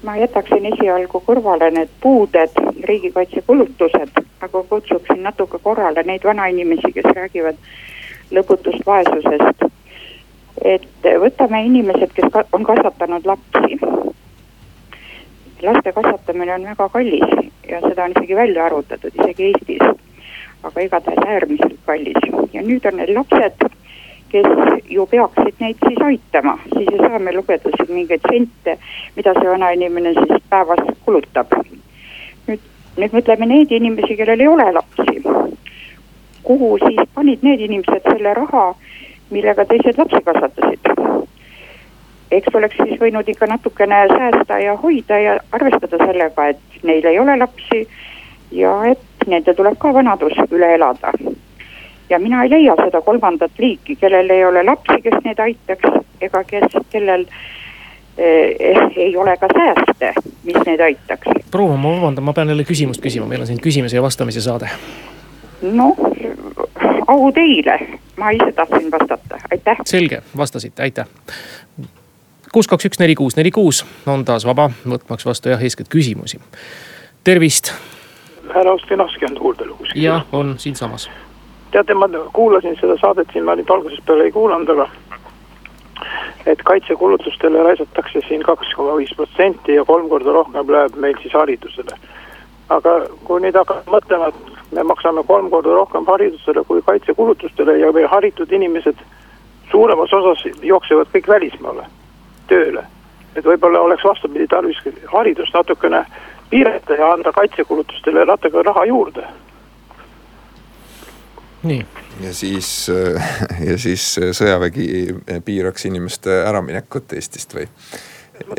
ma 0.04 0.17
jätaksin 0.17 0.65
esialgu 0.73 1.21
kõrvale 1.28 1.69
need 1.78 1.93
puuded, 2.02 2.58
riigikaitsekulutused, 2.89 4.17
aga 4.41 4.65
kutsuksin 4.73 5.23
natuke 5.23 5.62
korrale 5.62 6.04
neid 6.10 6.25
vanainimesi, 6.25 6.93
kes 6.95 7.13
räägivad 7.15 7.62
lõputust 8.32 8.86
vaesusest. 8.86 9.65
et 10.62 11.08
võtame 11.24 11.63
inimesed, 11.65 12.12
kes 12.13 12.44
on 12.52 12.63
kasvatanud 12.63 13.26
lapsi. 13.26 13.80
laste 15.62 15.92
kasvatamine 15.92 16.54
on 16.54 16.63
väga 16.63 16.89
kallis 16.89 17.52
ja 17.70 17.82
seda 17.82 18.04
on 18.04 18.12
isegi 18.18 18.36
välja 18.36 18.65
arvutatud, 18.65 19.12
isegi 19.15 19.52
Eestis. 19.52 20.06
aga 20.63 20.82
igatahes 20.82 21.28
äärmiselt 21.28 21.80
kallis 21.86 22.54
ja 22.54 22.62
nüüd 22.62 22.86
on 22.86 22.98
need 22.98 23.15
lapsed 23.15 23.70
kes 24.30 24.46
ju 24.89 25.06
peaksid 25.06 25.56
neid 25.60 25.78
siis 25.86 26.02
aitama, 26.06 26.58
siis 26.74 26.88
ei 26.92 26.98
saa 26.98 27.20
me 27.20 27.34
lugeda 27.34 27.72
siin 27.76 27.94
mingeid 27.96 28.26
sente, 28.30 28.78
mida 29.15 29.34
see 29.38 29.50
vanainimene 29.50 30.13
siis 30.18 30.44
päevas 30.50 30.84
kulutab. 31.06 31.54
nüüd, 32.48 32.62
nüüd 32.98 33.15
mõtleme 33.18 33.50
neid 33.50 33.72
inimesi, 33.72 34.18
kellel 34.20 34.46
ei 34.46 34.52
ole 34.54 34.72
lapsi. 34.78 35.09
Kuhu 36.50 36.78
siis 36.82 37.02
panid 37.14 37.46
need 37.46 37.62
inimesed 37.68 38.06
selle 38.10 38.34
raha, 38.34 38.72
millega 39.30 39.66
teised 39.70 40.02
lapsi 40.02 40.24
kasvatasid? 40.26 40.94
eks 42.32 42.56
oleks 42.56 42.78
siis 42.78 43.00
võinud 43.02 43.30
ikka 43.30 43.48
natukene 43.50 44.04
säästa 44.12 44.60
ja 44.62 44.76
hoida 44.78 45.18
ja 45.20 45.38
arvestada 45.52 45.98
sellega, 46.06 46.48
et 46.54 46.84
neil 46.84 47.06
ei 47.06 47.20
ole 47.20 47.38
lapsi 47.38 47.86
ja 48.52 48.74
et 48.92 49.28
nendel 49.28 49.58
tuleb 49.58 49.78
ka 49.82 49.94
vanadus 49.94 50.38
üle 50.50 50.74
elada 50.76 51.14
ja 52.10 52.20
mina 52.20 52.44
ei 52.44 52.50
leia 52.50 52.76
seda 52.76 53.02
kolmandat 53.02 53.52
liiki, 53.58 53.96
kellel 53.96 54.30
ei 54.30 54.46
ole 54.46 54.64
lapsi, 54.66 55.02
kes 55.04 55.22
neid 55.26 55.40
aitaks 55.40 56.00
ega 56.22 56.44
kes, 56.44 56.78
kellel 56.90 57.26
eh, 58.18 58.80
ei 58.96 59.18
ole 59.18 59.38
ka 59.38 59.48
sääste, 59.54 60.14
mis 60.44 60.58
neid 60.66 60.80
aitaks. 60.80 61.46
proua, 61.52 61.78
ma 61.78 61.96
vabandan, 61.98 62.24
ma 62.24 62.34
pean 62.34 62.50
jälle 62.50 62.66
küsimust 62.68 63.02
küsima, 63.02 63.28
meil 63.30 63.46
on 63.46 63.48
siin 63.48 63.62
küsimise 63.62 63.98
ja 63.98 64.02
vastamise 64.02 64.42
saade. 64.42 64.70
Noh, 65.62 65.95
au 67.08 67.32
teile, 67.32 67.78
ma 68.17 68.32
ise 68.36 68.52
tahtsin 68.56 68.91
vastata, 68.91 69.39
aitäh. 69.52 69.78
selge, 69.86 70.22
vastasite, 70.38 70.84
aitäh 70.84 71.08
kuus, 72.54 72.67
kaks, 72.67 72.86
üks, 72.86 73.00
neli, 73.00 73.15
kuus, 73.15 73.38
neli, 73.38 73.52
kuus 73.52 73.86
on 74.08 74.26
taas 74.26 74.45
vaba, 74.45 74.69
võtmaks 74.89 75.26
vastu 75.26 75.50
jah, 75.50 75.63
eeskätt 75.63 75.89
küsimusi. 75.89 76.39
tervist. 77.24 77.74
härra 78.54 78.74
Ostinovski 78.74 79.26
on 79.26 79.38
kuulda 79.38 79.65
lugus. 79.65 79.89
jah, 79.95 80.26
on 80.32 80.56
siinsamas 80.58 81.10
teate, 81.72 81.93
ma 81.93 82.10
kuulasin 82.34 82.78
seda 82.82 82.98
saadet 83.02 83.28
siin, 83.34 83.45
ma 83.45 83.56
nüüd 83.56 83.69
algusest 83.69 84.06
peale 84.06 84.28
ei 84.28 84.34
kuulanud, 84.34 84.69
aga 84.74 84.89
et 86.50 86.63
kaitsekulutustele 86.65 87.63
raisatakse 87.63 88.24
siin 88.28 88.43
kaks 88.43 88.74
koma 88.76 88.95
viis 88.98 89.12
protsenti 89.15 89.76
ja 89.76 89.86
kolm 89.86 90.10
korda 90.10 90.34
rohkem 90.34 90.72
läheb 90.76 90.95
meil 90.95 91.19
siis 91.22 91.34
haridusele. 91.34 92.00
Aga 92.69 92.95
kui 93.25 93.41
nüüd 93.41 93.58
hakata 93.58 93.91
mõtlema, 93.91 94.29
et 94.29 94.71
me 94.71 94.84
maksame 94.84 95.23
kolm 95.27 95.49
korda 95.49 95.73
rohkem 95.73 96.05
haridusele 96.05 96.63
kui 96.67 96.82
kaitsekulutustele 96.86 97.77
ja 97.79 97.91
meie 97.95 98.08
haritud 98.08 98.51
inimesed 98.51 99.01
suuremas 99.71 100.13
osas 100.13 100.45
jooksevad 100.62 101.12
kõik 101.13 101.27
välismaale 101.27 101.86
tööle. 102.47 102.86
et 103.36 103.45
võib-olla 103.45 103.79
oleks 103.79 104.03
vastupidi 104.03 104.47
tarvis 104.47 104.77
haridust 105.12 105.53
natukene 105.53 106.05
piirata 106.49 106.93
ja 106.93 107.12
anda 107.13 107.32
kaitsekulutustele 107.32 108.25
natuke 108.25 108.63
raha 108.63 108.86
juurde 108.86 109.27
nii. 111.63 111.86
ja 112.21 112.34
siis, 112.34 112.91
ja 113.69 113.77
siis 113.77 114.19
sõjavägi 114.32 115.15
piiraks 115.45 115.86
inimeste 115.86 116.41
äraminekut 116.45 117.13
Eestist 117.13 117.55
või? 117.55 117.67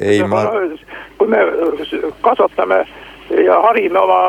ei, 0.01 0.23
ma. 0.23 0.45
kui 1.19 1.29
me 1.29 1.41
kasvatame 2.21 2.85
ja 3.45 3.61
harime 3.63 3.99
oma 3.99 4.21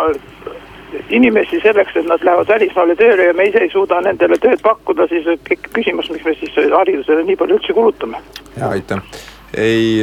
inimesi 1.09 1.59
selleks, 1.63 1.95
et 1.95 2.07
nad 2.07 2.23
lähevad 2.23 2.47
välismaale 2.47 2.95
tööle 2.99 3.29
ja 3.29 3.35
me 3.35 3.47
ise 3.47 3.63
ei 3.63 3.71
suuda 3.71 4.01
nendele 4.03 4.37
tööd 4.43 4.61
pakkuda, 4.63 5.07
siis 5.11 5.27
küsimus, 5.71 6.09
miks 6.11 6.25
me 6.27 6.33
siis 6.39 6.57
haridusele 6.75 7.23
nii 7.27 7.37
palju 7.39 7.59
üldse 7.59 7.75
kulutame. 7.77 8.19
ja 8.57 8.71
aitäh, 8.75 9.21
ei 9.57 10.01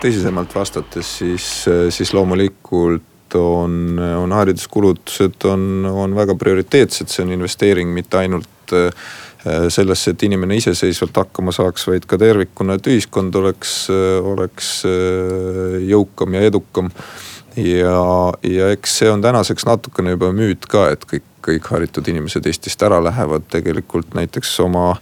tõsisemalt 0.00 0.54
vastates 0.56 1.18
siis, 1.18 1.50
siis 1.90 2.14
loomulikult 2.16 3.36
on, 3.38 3.98
on 3.98 4.32
hariduskulutused 4.32 5.44
on, 5.50 5.86
on 5.90 6.16
väga 6.16 6.36
prioriteetsed, 6.38 7.10
see 7.10 7.24
on 7.24 7.34
investeering 7.34 7.92
mitte 7.94 8.18
ainult 8.20 8.74
äh, 8.76 9.04
sellesse, 9.68 10.14
et 10.14 10.24
inimene 10.24 10.56
iseseisvalt 10.56 11.16
hakkama 11.24 11.52
saaks, 11.52 11.88
vaid 11.90 12.08
ka 12.08 12.18
tervikuna, 12.20 12.78
et 12.78 12.88
ühiskond 12.88 13.34
oleks, 13.36 13.74
oleks 14.24 14.74
äh, 14.88 15.78
jõukam 15.90 16.38
ja 16.38 16.44
edukam. 16.48 16.90
Ja, 17.56 18.32
ja 18.42 18.70
eks 18.74 18.98
see 18.98 19.10
on 19.10 19.22
tänaseks 19.22 19.66
natukene 19.66 20.16
juba 20.16 20.32
müüt 20.32 20.66
ka, 20.70 20.88
et 20.94 21.06
kõik, 21.10 21.26
kõik 21.44 21.70
haritud 21.70 22.08
inimesed 22.08 22.46
Eestist 22.46 22.82
ära 22.82 23.02
lähevad 23.04 23.46
tegelikult 23.52 24.14
näiteks 24.14 24.58
oma 24.64 24.94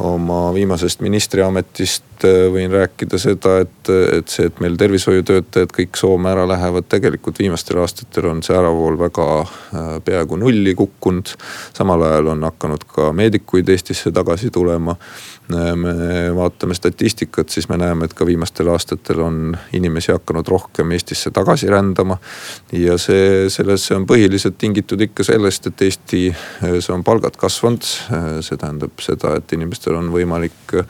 oma 0.00 0.54
viimasest 0.54 1.00
ministriametist 1.04 2.04
äh, 2.28 2.46
võin 2.52 2.72
rääkida 2.72 3.18
seda, 3.20 3.58
et, 3.64 3.90
et 4.18 4.28
see, 4.32 4.48
et 4.50 4.60
meil 4.62 4.76
tervishoiutöötajad 4.80 5.74
kõik 5.76 5.98
Soome 6.00 6.30
ära 6.32 6.46
lähevad, 6.48 6.88
tegelikult 6.90 7.40
viimastel 7.42 7.80
aastatel 7.82 8.30
on 8.30 8.42
see 8.46 8.56
äravool 8.56 8.98
väga 9.00 9.26
äh, 9.40 9.90
peaaegu 10.04 10.38
nulli 10.40 10.74
kukkunud. 10.78 11.34
samal 11.76 12.06
ajal 12.08 12.32
on 12.34 12.48
hakanud 12.48 12.86
ka 12.88 13.12
meedikuid 13.16 13.68
Eestisse 13.68 14.12
tagasi 14.12 14.50
tulema 14.50 14.96
me 15.76 16.34
vaatame 16.34 16.74
statistikat, 16.74 17.48
siis 17.48 17.68
me 17.68 17.76
näeme, 17.76 18.04
et 18.04 18.14
ka 18.14 18.26
viimastel 18.26 18.68
aastatel 18.70 19.20
on 19.24 19.56
inimesi 19.72 20.12
hakanud 20.12 20.48
rohkem 20.48 20.90
Eestisse 20.90 21.30
tagasi 21.30 21.66
rändama. 21.70 22.18
ja 22.72 22.98
see, 22.98 23.48
selles 23.50 23.90
on 23.90 24.06
põhiliselt 24.06 24.58
tingitud 24.58 25.00
ikka 25.00 25.24
sellest, 25.24 25.66
et 25.66 25.82
Eestis 25.82 26.90
on 26.90 27.04
palgad 27.04 27.36
kasvanud. 27.36 27.82
see 28.40 28.56
tähendab 28.56 29.02
seda, 29.02 29.36
et 29.36 29.52
inimestel 29.52 29.96
on 29.98 30.10
võimalik 30.12 30.74
äh, 30.74 30.86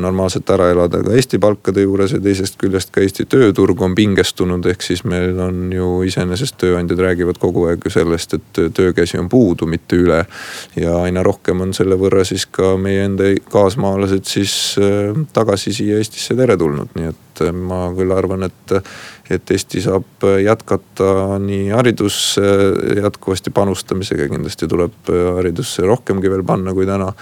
normaalselt 0.00 0.50
ära 0.54 0.70
elada 0.72 1.02
ka 1.04 1.16
Eesti 1.16 1.40
palkade 1.42 1.86
juures 1.86 2.16
ja 2.16 2.20
teisest 2.22 2.58
küljest 2.60 2.92
ka 2.94 3.02
Eesti 3.04 3.26
tööturg 3.30 3.82
on 3.82 3.96
pingestunud, 3.98 4.66
ehk 4.70 4.84
siis 4.84 5.04
meil 5.08 5.38
on 5.42 5.72
ju 5.72 5.90
iseenesest 6.08 6.58
tööandjad 6.62 7.02
räägivad 7.08 7.40
kogu 7.42 7.66
aeg 7.70 7.86
ju 7.86 7.94
sellest, 7.94 8.38
et 8.38 8.62
töökäsi 8.76 9.20
on 9.20 9.28
puudu, 9.32 9.66
mitte 9.66 9.98
üle. 9.98 10.24
ja 10.76 10.96
aina 11.02 11.22
rohkem 11.22 11.60
on 11.60 11.74
selle 11.74 11.96
võrra 11.98 12.24
siis 12.24 12.46
ka 12.46 12.76
meie 12.76 13.04
enda 13.08 13.32
kaasmaalasi 13.50 13.82
välismaalased 13.82 14.24
siis 14.24 14.76
äh, 14.78 15.26
tagasi 15.32 15.72
siia 15.72 15.98
Eestisse 15.98 16.34
teretulnud, 16.36 16.94
nii 16.94 17.10
et 17.10 17.42
äh, 17.42 17.52
ma 17.52 17.90
küll 17.96 18.12
arvan, 18.14 18.46
et, 18.48 18.74
et 19.32 19.50
Eesti 19.54 19.80
saab 19.84 20.24
jätkata 20.42 21.38
nii 21.42 21.70
haridusse 21.72 22.42
jätkuvasti 23.02 23.52
panustamisega, 23.54 24.28
kindlasti 24.32 24.68
tuleb 24.68 25.10
haridusse 25.38 25.86
rohkemgi 25.88 26.30
veel 26.30 26.44
panna 26.46 26.74
kui 26.76 26.86
täna. 26.86 27.12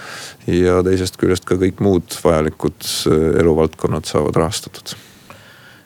ja 0.47 0.81
teisest 0.83 1.19
küljest 1.21 1.45
ka 1.47 1.55
kõik 1.61 1.79
muud 1.83 2.17
vajalikud 2.23 2.87
äh, 3.11 3.27
eluvaldkonnad 3.43 4.09
saavad 4.09 4.35
rahastatud. 4.35 4.95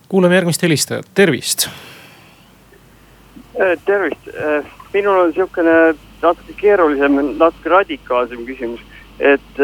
kuulame 0.09 0.35
järgmist 0.35 0.63
helistajat, 0.63 1.09
tervist. 1.13 1.69
tervist, 3.85 4.27
minul 4.93 5.19
on 5.19 5.33
sihukene 5.33 5.95
natuke 6.21 6.53
keerulisem, 6.57 7.19
natuke 7.37 7.69
radikaalsem 7.69 8.45
küsimus, 8.45 8.81
et 9.19 9.61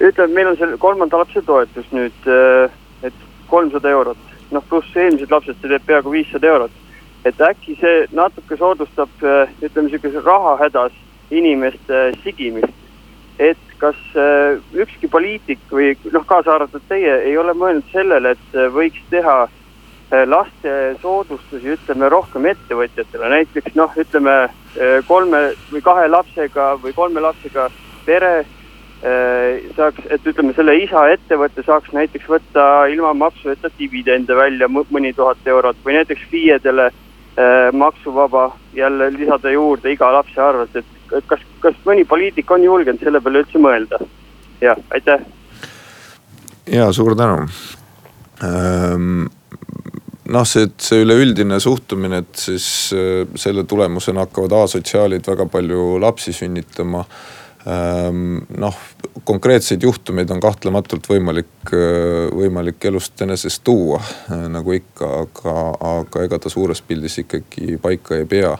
ütleme, 0.00 0.34
meil 0.34 0.50
on 0.52 0.58
see 0.58 0.78
kolmanda 0.82 1.20
lapse 1.20 1.42
toetus 1.46 1.90
nüüd, 1.94 2.28
äh, 2.30 2.70
et 3.06 3.26
kolmsada 3.50 3.92
eurot, 3.94 4.33
noh 4.54 4.64
pluss 4.68 4.96
eelmised 4.96 5.32
lapsed, 5.32 5.58
see 5.60 5.70
teeb 5.70 5.86
peaaegu 5.88 6.12
viissada 6.14 6.50
eurot. 6.52 6.80
et 7.24 7.40
äkki 7.40 7.74
see 7.80 8.06
natuke 8.12 8.56
soodustab, 8.60 9.12
äh, 9.24 9.52
ütleme 9.64 9.88
sihukese 9.88 10.20
rahahädas 10.24 10.92
inimeste 11.30 12.12
sigimist. 12.24 12.72
et 13.38 13.58
kas 13.78 13.98
äh, 14.16 14.60
ükski 14.72 15.08
poliitik 15.08 15.60
või 15.70 15.94
noh, 16.12 16.26
kaasa 16.26 16.54
arvatud 16.54 16.82
teie 16.88 17.20
ei 17.28 17.36
ole 17.38 17.52
mõelnud 17.52 17.86
sellele, 17.92 18.36
et 18.36 18.58
võiks 18.72 19.02
teha 19.10 19.44
laste 20.14 20.72
soodustusi, 21.02 21.72
ütleme 21.74 22.08
rohkem 22.12 22.44
ettevõtjatele, 22.46 23.30
näiteks 23.32 23.74
noh, 23.74 23.90
ütleme 23.98 24.34
kolme 25.08 25.40
või 25.72 25.80
kahe 25.82 26.04
lapsega 26.06 26.66
või 26.82 26.92
kolme 26.94 27.24
lapsega 27.24 27.64
pere 28.06 28.34
Äh, 28.38 28.63
saaks, 29.76 30.06
et 30.08 30.26
ütleme, 30.26 30.54
selle 30.56 30.76
isa 30.80 31.02
ettevõte 31.12 31.64
saaks 31.66 31.92
näiteks 31.92 32.28
võtta 32.30 32.86
ilma 32.88 33.12
maksueta 33.14 33.68
dividende 33.78 34.36
välja 34.36 34.68
mõni 34.72 35.12
tuhat 35.12 35.44
eurot 35.44 35.76
või 35.84 35.98
näiteks 35.98 36.24
FIE-dele 36.30 36.86
äh, 36.88 37.68
maksuvaba 37.72 38.46
jälle 38.72 39.10
lisada 39.12 39.52
juurde 39.52 39.92
iga 39.92 40.08
lapse 40.14 40.40
arvelt, 40.40 40.76
et 40.80 41.20
kas, 41.28 41.44
kas 41.60 41.76
mõni 41.84 42.06
poliitik 42.08 42.50
on 42.50 42.64
julgenud 42.64 43.04
selle 43.04 43.20
peale 43.20 43.44
üldse 43.44 43.60
mõelda? 43.60 44.00
jah, 44.64 44.80
aitäh. 44.96 45.20
ja 46.72 46.88
suur 46.92 47.16
tänu 47.16 47.44
ähm 48.40 49.26
noh, 50.24 50.46
see, 50.48 50.70
see 50.80 51.04
üleüldine 51.04 51.58
suhtumine, 51.60 52.24
et 52.24 52.40
siis 52.40 52.66
äh, 52.96 53.28
selle 53.36 53.68
tulemusena 53.68 54.24
hakkavad 54.24 54.62
asotsiaalid 54.64 55.28
väga 55.28 55.44
palju 55.52 55.98
lapsi 56.00 56.32
sünnitama 56.32 57.04
äh, 57.04 57.43
noh, 57.64 58.74
konkreetseid 59.24 59.82
juhtumeid 59.82 60.30
on 60.30 60.40
kahtlematult 60.40 61.06
võimalik, 61.08 61.70
äh, 61.72 62.26
võimalik 62.34 62.84
elust 62.90 63.20
enesest 63.24 63.62
tuua 63.64 64.00
äh, 64.02 64.46
nagu 64.52 64.74
ikka, 64.76 65.08
aga, 65.24 65.54
aga 65.94 66.26
ega 66.26 66.38
ta 66.38 66.52
suures 66.52 66.82
pildis 66.84 67.22
ikkagi 67.24 67.78
paika 67.82 68.18
ei 68.20 68.28
pea. 68.28 68.52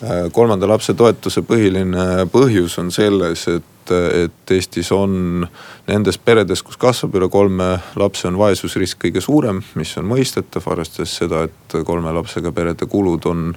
Äh, 0.00 0.24
kolmanda 0.32 0.68
lapse 0.68 0.94
toetuse 0.98 1.44
põhiline 1.46 2.26
põhjus 2.32 2.78
on 2.82 2.90
selles, 2.94 3.46
et 3.52 3.79
et, 3.90 4.24
et 4.24 4.52
Eestis 4.54 4.90
on 4.94 5.46
nendes 5.88 6.18
peredes, 6.22 6.62
kus 6.66 6.78
kasvab 6.80 7.16
üle 7.18 7.28
kolme 7.32 7.68
lapse, 8.00 8.26
on 8.28 8.38
vaesusrisk 8.40 9.02
kõige 9.06 9.22
suurem, 9.24 9.62
mis 9.78 9.92
on 10.00 10.08
mõistetav, 10.10 10.66
arvestades 10.72 11.14
seda, 11.20 11.44
et 11.48 11.78
kolme 11.86 12.12
lapsega 12.14 12.52
perede 12.54 12.88
kulud 12.90 13.26
on, 13.30 13.50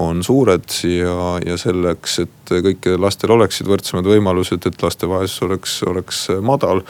on 0.00 0.22
suured 0.26 0.68
ja, 0.86 1.16
ja 1.46 1.58
selleks, 1.60 2.18
et 2.24 2.54
kõikidel 2.66 3.00
lastel 3.02 3.34
oleksid 3.34 3.68
võrdsemad 3.70 4.08
võimalused, 4.10 4.66
et 4.66 4.84
laste 4.84 5.08
vaesus 5.10 5.42
oleks, 5.46 5.80
oleks 5.88 6.26
madal 6.44 6.84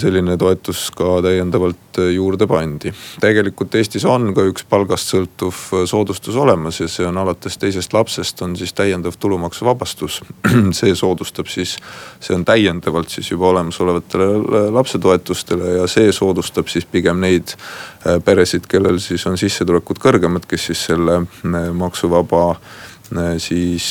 selline 0.00 0.36
toetus 0.36 0.90
ka 0.96 1.20
täiendavalt 1.22 2.00
juurde 2.14 2.46
pandi. 2.46 2.92
tegelikult 3.20 3.74
Eestis 3.74 4.04
on 4.04 4.32
ka 4.36 4.44
üks 4.50 4.64
palgast 4.68 5.12
sõltuv 5.12 5.58
soodustus 5.88 6.36
olemas 6.36 6.80
ja 6.80 6.88
see 6.90 7.06
on 7.06 7.18
alates 7.20 7.58
teisest 7.58 7.94
lapsest 7.96 8.42
on 8.42 8.56
siis 8.56 8.72
täiendav 8.76 9.16
tulumaksuvabastus. 9.20 10.20
see 10.78 10.94
soodustab 10.94 11.50
siis, 11.52 11.76
see 12.20 12.34
on 12.36 12.44
täiendavalt 12.44 13.12
siis 13.12 13.30
juba 13.30 13.48
olemasolevatele 13.52 14.70
lapsetoetustele 14.76 15.76
ja 15.80 15.86
see 15.90 16.12
soodustab 16.12 16.68
siis 16.72 16.86
pigem 16.90 17.20
neid 17.22 17.54
äh, 17.54 18.18
peresid, 18.24 18.66
kellel 18.68 19.00
siis 19.02 19.26
on 19.26 19.38
sissetulekud 19.40 20.00
kõrgemad, 20.02 20.48
kes 20.48 20.70
siis 20.70 20.84
selle 20.90 21.22
äh, 21.22 21.70
maksuvaba 21.72 22.44
äh, 22.50 23.32
siis 23.38 23.88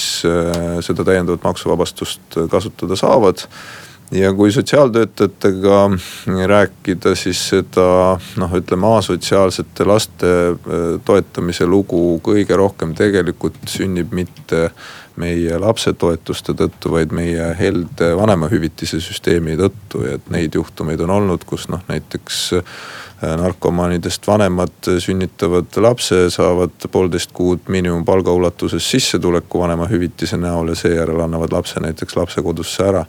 seda 0.85 1.07
täiendavat 1.07 1.43
maksuvabastust 1.45 2.39
kasutada 2.51 2.97
saavad 2.99 3.45
ja 4.11 4.33
kui 4.33 4.51
sotsiaaltöötajatega 4.51 5.79
rääkida, 6.47 7.15
siis 7.15 7.41
seda 7.49 8.17
noh, 8.37 8.53
ütleme 8.59 8.91
asotsiaalsete 8.97 9.87
laste 9.87 10.33
toetamise 11.05 11.65
lugu 11.65 12.19
kõige 12.23 12.57
rohkem 12.57 12.93
tegelikult 12.97 13.57
sünnib 13.69 14.13
mitte 14.13 14.69
meie 15.21 15.59
lapsetoetuste 15.59 16.55
tõttu, 16.57 16.91
vaid 16.91 17.13
meie 17.15 17.51
helde 17.59 18.11
vanemahüvitise 18.17 18.99
süsteemi 19.03 19.57
tõttu 19.59 20.05
et 20.09 20.29
neid 20.33 20.55
juhtumeid 20.55 21.01
on 21.05 21.13
olnud, 21.19 21.45
kus 21.47 21.69
noh 21.71 21.83
näiteks 21.87 22.51
narkomaanidest 23.21 24.27
vanemad 24.27 24.89
sünnitavad 24.99 25.77
lapse, 25.81 26.25
saavad 26.29 26.87
poolteist 26.91 27.31
kuud 27.33 27.69
miinimumpalga 27.71 28.31
ulatuses 28.31 28.89
sissetuleku 28.91 29.59
vanemahüvitise 29.59 30.37
näol 30.37 30.73
ja 30.73 30.75
seejärel 30.75 31.23
annavad 31.23 31.55
lapse 31.55 31.79
näiteks 31.79 32.15
lapsekodusse 32.19 32.83
ära 32.83 33.05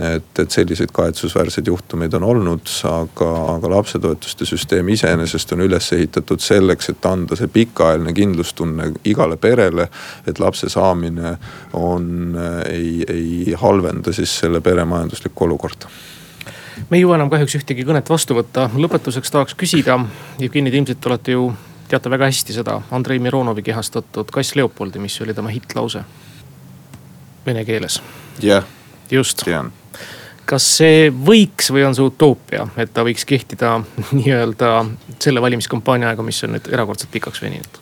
et, 0.00 0.38
et 0.38 0.50
selliseid 0.50 0.92
kahetsusväärseid 0.92 1.66
juhtumeid 1.66 2.14
on 2.14 2.24
olnud, 2.24 2.70
aga, 2.88 3.30
aga 3.56 3.70
lapsetoetuste 3.70 4.46
süsteem 4.48 4.88
iseenesest 4.88 5.52
on 5.52 5.64
üles 5.66 5.92
ehitatud 5.92 6.40
selleks, 6.40 6.92
et 6.92 7.06
anda 7.06 7.36
see 7.36 7.50
pikaajaline 7.52 8.14
kindlustunne 8.16 8.90
igale 9.04 9.36
perele. 9.36 9.88
et 10.26 10.38
lapse 10.38 10.68
saamine 10.68 11.36
on, 11.78 12.36
ei, 12.68 13.04
ei 13.08 13.54
halvenda 13.58 14.12
siis 14.12 14.38
selle 14.42 14.60
pere 14.60 14.84
majanduslikku 14.84 15.44
olukorda 15.44 15.90
me 16.90 16.96
ei 16.96 17.04
jõua 17.04 17.18
enam 17.18 17.30
kahjuks 17.30 17.58
ühtegi 17.60 17.84
kõnet 17.84 18.08
vastu 18.08 18.34
võtta, 18.38 18.70
lõpetuseks 18.72 19.30
tahaks 19.30 19.56
küsida, 19.58 19.98
Jevgeni, 20.40 20.70
te 20.72 20.80
ilmselt 20.80 21.06
olete 21.10 21.36
ju, 21.36 21.50
teate 21.92 22.10
väga 22.10 22.30
hästi 22.30 22.56
seda 22.56 22.80
Andrei 22.90 23.20
Mironovi 23.20 23.62
kehastatud 23.66 24.32
Kass 24.32 24.56
Leopoldi, 24.56 25.02
mis 25.02 25.20
oli 25.20 25.36
tema 25.36 25.52
hittlause 25.52 26.04
vene 27.46 27.64
keeles. 27.68 28.00
jah 28.40 28.62
yeah 28.62 28.76
just. 29.10 29.44
kas 30.50 30.66
see 30.78 31.10
võiks 31.14 31.70
või 31.74 31.84
on 31.86 31.94
see 31.94 32.06
utoopia, 32.06 32.66
et 32.80 32.92
ta 32.94 33.04
võiks 33.06 33.26
kehtida 33.28 33.76
nii-öelda 34.18 34.72
selle 35.22 35.42
valimiskampaania 35.42 36.10
aega, 36.10 36.26
mis 36.26 36.42
on 36.46 36.56
nüüd 36.56 36.70
erakordselt 36.72 37.12
pikaks 37.14 37.42
veninud? 37.44 37.80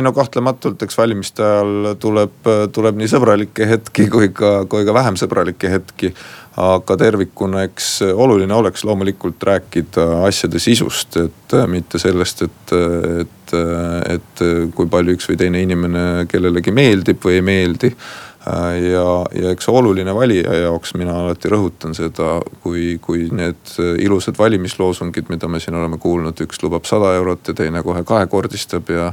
Ei 0.00 0.04
no 0.04 0.12
kahtlematult, 0.16 0.80
eks 0.82 0.96
valimiste 0.98 1.44
ajal 1.44 1.94
tuleb, 2.00 2.48
tuleb 2.74 3.00
nii 3.00 3.08
sõbralikke 3.12 3.68
hetki 3.68 4.08
kui 4.12 4.30
ka, 4.34 4.64
kui 4.70 4.86
ka 4.88 4.94
vähem 4.96 5.18
sõbralikke 5.20 5.72
hetki. 5.76 6.14
aga 6.60 6.96
tervikuna, 6.98 7.62
eks 7.68 8.02
oluline 8.10 8.52
oleks 8.52 8.82
loomulikult 8.84 9.42
rääkida 9.46 10.06
asjade 10.26 10.58
sisust, 10.60 11.16
et 11.16 11.54
mitte 11.70 11.98
sellest, 12.02 12.42
et, 12.42 12.72
et, 13.22 13.54
et 14.16 14.42
kui 14.74 14.90
palju 14.90 15.14
üks 15.14 15.30
või 15.30 15.38
teine 15.40 15.62
inimene 15.62 16.26
kellelegi 16.28 16.74
meeldib 16.74 17.22
või 17.24 17.38
ei 17.38 17.46
meeldi 17.46 17.92
ja, 18.90 19.26
ja 19.42 19.50
eks 19.54 19.68
oluline 19.68 20.14
valija 20.14 20.54
jaoks, 20.62 20.94
mina 20.98 21.14
alati 21.22 21.50
rõhutan 21.52 21.94
seda, 21.96 22.38
kui, 22.62 22.98
kui 23.02 23.28
need 23.34 23.72
ilusad 24.02 24.38
valimisloosungid, 24.38 25.28
mida 25.32 25.48
me 25.48 25.60
siin 25.60 25.76
oleme 25.78 25.98
kuulnud, 26.00 26.40
üks 26.44 26.62
lubab 26.64 26.88
sada 26.88 27.12
eurot 27.18 27.52
ja 27.52 27.54
teine 27.56 27.82
kohe 27.86 28.02
kahekordistab 28.06 28.90
ja. 28.94 29.10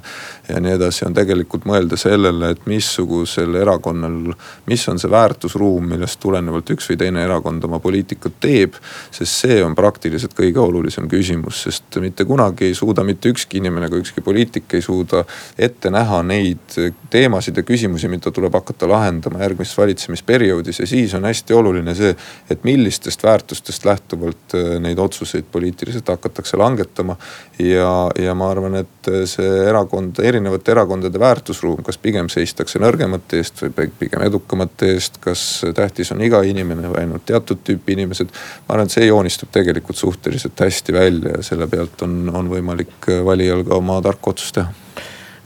ja 0.49 0.61
nii 0.63 0.75
edasi, 0.77 1.05
on 1.07 1.15
tegelikult 1.17 1.67
mõelda 1.69 1.99
sellele, 1.99 2.53
et 2.55 2.65
missugusel 2.69 3.55
erakonnal, 3.61 4.33
mis 4.67 4.87
on 4.91 4.99
see 5.01 5.11
väärtusruum, 5.11 5.87
millest 5.93 6.19
tulenevalt 6.23 6.73
üks 6.75 6.89
või 6.91 6.99
teine 7.03 7.23
erakond 7.27 7.63
oma 7.67 7.81
poliitikat 7.83 8.39
teeb. 8.43 8.77
sest 9.11 9.43
see 9.45 9.59
on 9.63 9.75
praktiliselt 9.75 10.35
kõige 10.37 10.61
olulisem 10.63 11.07
küsimus, 11.11 11.63
sest 11.67 11.99
mitte 12.03 12.25
kunagi 12.25 12.71
ei 12.71 12.75
suuda 12.77 13.03
mitte 13.07 13.29
ükski 13.33 13.61
inimene, 13.61 13.89
ka 13.89 13.99
ükski 14.01 14.21
poliitik 14.21 14.73
ei 14.73 14.81
suuda 14.81 15.23
ette 15.57 15.91
näha 15.93 16.23
neid 16.23 16.79
teemasid 17.09 17.57
ja 17.57 17.63
küsimusi, 17.63 18.09
mida 18.11 18.31
tuleb 18.31 18.53
hakata 18.53 18.89
lahendama 18.89 19.26
lahendama 19.27 19.43
järgmises 19.43 19.77
valitsemisperioodis 19.77 20.79
ja 20.79 20.87
siis 20.87 21.13
on 21.13 21.25
hästi 21.25 21.53
oluline 21.53 21.95
see, 21.95 22.15
et 22.49 22.63
millistest 22.63 23.23
väärtustest 23.23 23.85
lähtuvalt 23.85 24.55
äh, 24.55 24.79
neid 24.79 24.97
otsuseid 24.97 25.45
poliitiliselt 25.51 26.07
hakatakse 26.07 26.57
langetama. 26.57 27.15
ja, 27.59 28.11
ja 28.19 28.33
ma 28.35 28.51
arvan, 28.51 28.75
et 28.75 29.07
äh, 29.07 29.25
see 29.25 29.47
erakond, 29.67 30.19
erinevate 30.19 30.71
erakondade 30.71 31.19
väärtusruum, 31.19 31.83
kas 31.83 31.97
pigem 31.97 32.29
seistakse 32.29 32.79
nõrgemate 32.79 33.37
eest 33.37 33.61
või 33.61 33.89
pigem 33.99 34.23
edukamate 34.23 34.93
eest, 34.93 35.17
kas 35.21 35.65
tähtis 35.75 36.11
on 36.11 36.21
iga 36.21 36.41
inimene 36.43 36.89
või 36.91 37.03
ainult 37.03 37.25
teatud 37.25 37.63
tüüpi 37.63 37.97
inimesed. 37.97 38.31
ma 38.67 38.75
arvan, 38.75 38.87
et 38.87 38.97
see 38.97 39.07
joonistub 39.07 39.51
tegelikult 39.51 39.97
suhteliselt 39.97 40.59
hästi 40.59 40.93
välja 40.93 41.37
ja 41.37 41.43
selle 41.43 41.67
pealt 41.67 42.01
on, 42.01 42.29
on 42.33 42.49
võimalik 42.49 43.11
äh, 43.11 43.23
valijal 43.25 43.63
ka 43.67 43.75
oma 43.75 44.01
tarka 44.01 44.35
otsust 44.35 44.55
teha 44.59 44.73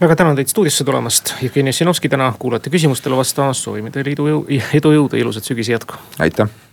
väga 0.02 0.16
tänan 0.16 0.36
teid 0.36 0.50
stuudiosse 0.50 0.84
tulemast. 0.84 1.34
Jevgeni 1.42 1.70
Ossinovski 1.70 2.10
täna 2.10 2.32
kuulate 2.38 2.70
küsimustele 2.74 3.16
vastamas, 3.16 3.62
soovime 3.62 3.94
teile 3.94 4.16
edu, 4.16 4.28
edu, 4.50 4.94
jõudu 4.98 5.18
ja 5.18 5.22
ilusat 5.22 5.46
sügise 5.46 5.76
jätku. 5.76 6.00
aitäh 6.18 6.71